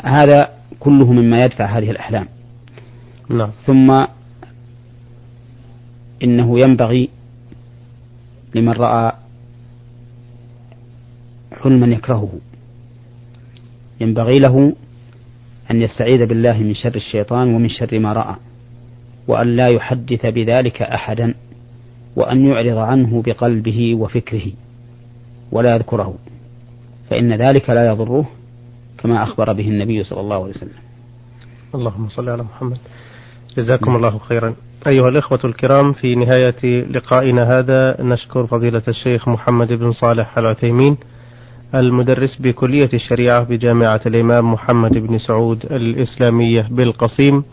هذا 0.04 0.50
كله 0.80 1.12
مما 1.12 1.44
يدفع 1.44 1.66
هذه 1.66 1.92
الأحلام. 1.92 2.28
نعم. 3.30 3.52
ثم 3.66 4.06
إنه 6.24 6.60
ينبغي 6.60 7.10
لمن 8.56 8.72
رأى 8.72 9.12
حلما 11.64 11.88
يكرهه. 11.88 12.32
ينبغي 14.02 14.40
له 14.40 14.76
أن 15.72 15.82
يستعيذ 15.82 16.26
بالله 16.26 16.58
من 16.58 16.74
شر 16.74 16.96
الشيطان 16.96 17.56
ومن 17.56 17.70
شر 17.70 18.00
ما 18.00 18.14
رأى. 18.14 18.36
وأن 19.30 19.56
لا 19.56 19.68
يحدث 19.68 20.26
بذلك 20.26 20.82
أحدا 20.82 21.34
وأن 22.16 22.46
يعرض 22.46 22.78
عنه 22.78 23.22
بقلبه 23.22 23.96
وفكره 23.96 24.52
ولا 25.52 25.76
يذكره 25.76 26.16
فإن 27.10 27.34
ذلك 27.34 27.70
لا 27.70 27.88
يضره 27.88 28.26
كما 28.98 29.24
أخبر 29.24 29.54
به 29.54 29.68
النبي 29.68 30.04
صلى 30.04 30.20
الله 30.20 30.36
عليه 30.36 30.54
وسلم. 30.54 30.80
اللهم 31.76 32.10
صل 32.10 32.30
على 32.30 32.44
محمد. 32.44 32.78
جزاكم 33.58 33.96
الله 33.96 34.18
خيرا. 34.18 34.56
أيها 34.88 35.10
الإخوة 35.10 35.40
الكرام 35.46 35.94
في 35.94 36.16
نهاية 36.16 36.86
لقائنا 36.86 37.60
هذا 37.60 37.98
نشكر 38.02 38.48
فضيلة 38.48 38.84
الشيخ 38.88 39.28
محمد 39.28 39.74
بن 39.74 39.92
صالح 39.92 40.38
العثيمين 40.38 40.98
المدرس 41.76 42.42
بكلية 42.42 42.90
الشريعة 42.94 43.44
بجامعة 43.44 44.02
الإمام 44.06 44.54
محمد 44.54 44.98
بن 44.98 45.18
سعود 45.18 45.66
الإسلامية 45.66 46.68
بالقصيم. 46.72 47.44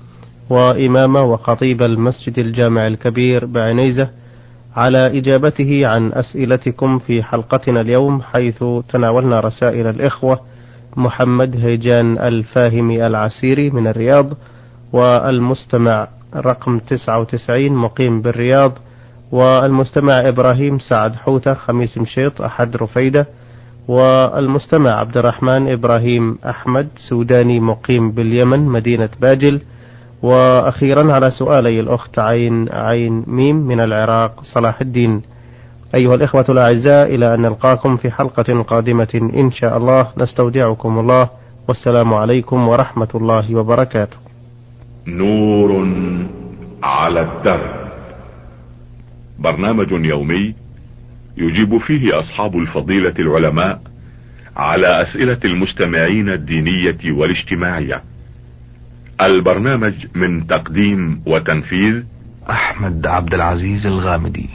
وإمام 0.51 1.17
وخطيب 1.17 1.83
المسجد 1.83 2.39
الجامع 2.39 2.87
الكبير 2.87 3.47
بعنيزة 3.47 4.09
على 4.77 5.07
إجابته 5.19 5.87
عن 5.87 6.13
أسئلتكم 6.13 6.99
في 6.99 7.23
حلقتنا 7.23 7.81
اليوم 7.81 8.23
حيث 8.23 8.65
تناولنا 8.89 9.41
رسائل 9.41 9.87
الإخوة 9.87 10.41
محمد 10.97 11.57
هيجان 11.57 12.19
الفاهمي 12.19 13.07
العسيري 13.07 13.71
من 13.71 13.87
الرياض 13.87 14.27
والمستمع 14.93 16.09
رقم 16.37 16.79
99 16.79 17.73
مقيم 17.73 18.23
بالرياض 18.23 18.73
والمستمع 19.33 20.29
إبراهيم 20.29 20.79
سعد 20.79 21.15
حوتة 21.17 21.55
خميس 21.55 21.99
مشيط 21.99 22.43
أحد 22.43 22.77
رفيدة 22.77 23.27
والمستمع 23.89 24.91
عبد 24.91 25.17
الرحمن 25.17 25.73
إبراهيم 25.73 26.39
أحمد 26.49 26.89
سوداني 27.09 27.61
مقيم 27.61 28.11
باليمن 28.11 28.61
مدينة 28.67 29.09
باجل 29.21 29.61
وأخيرا 30.23 31.13
على 31.13 31.31
سؤالي 31.31 31.81
الأخت 31.81 32.19
عين 32.19 32.69
عين 32.73 33.25
ميم 33.27 33.57
من 33.57 33.81
العراق 33.81 34.43
صلاح 34.43 34.81
الدين. 34.81 35.23
أيها 35.95 36.15
الإخوة 36.15 36.45
الأعزاء 36.49 37.15
إلى 37.15 37.35
أن 37.35 37.41
نلقاكم 37.43 37.97
في 37.97 38.11
حلقة 38.11 38.63
قادمة 38.63 39.31
إن 39.35 39.51
شاء 39.51 39.77
الله. 39.77 40.09
نستودعكم 40.19 40.99
الله. 40.99 41.29
والسلام 41.69 42.15
عليكم 42.15 42.69
ورحمة 42.69 43.09
الله 43.15 43.55
وبركاته. 43.55 44.17
نور 45.07 45.87
على 46.83 47.21
الدرب. 47.21 47.71
برنامج 49.39 49.93
يومي 49.93 50.55
يجيب 51.37 51.79
فيه 51.79 52.21
أصحاب 52.21 52.57
الفضيلة 52.57 53.15
العلماء 53.19 53.81
على 54.57 55.03
أسئلة 55.03 55.39
المستمعين 55.45 56.29
الدينية 56.29 57.13
والاجتماعية. 57.13 58.03
البرنامج 59.21 59.95
من 60.15 60.47
تقديم 60.47 61.23
وتنفيذ 61.27 62.03
أحمد 62.51 63.07
عبد 63.07 63.35
العزيز 63.35 63.87
الغامدي. 63.87 64.49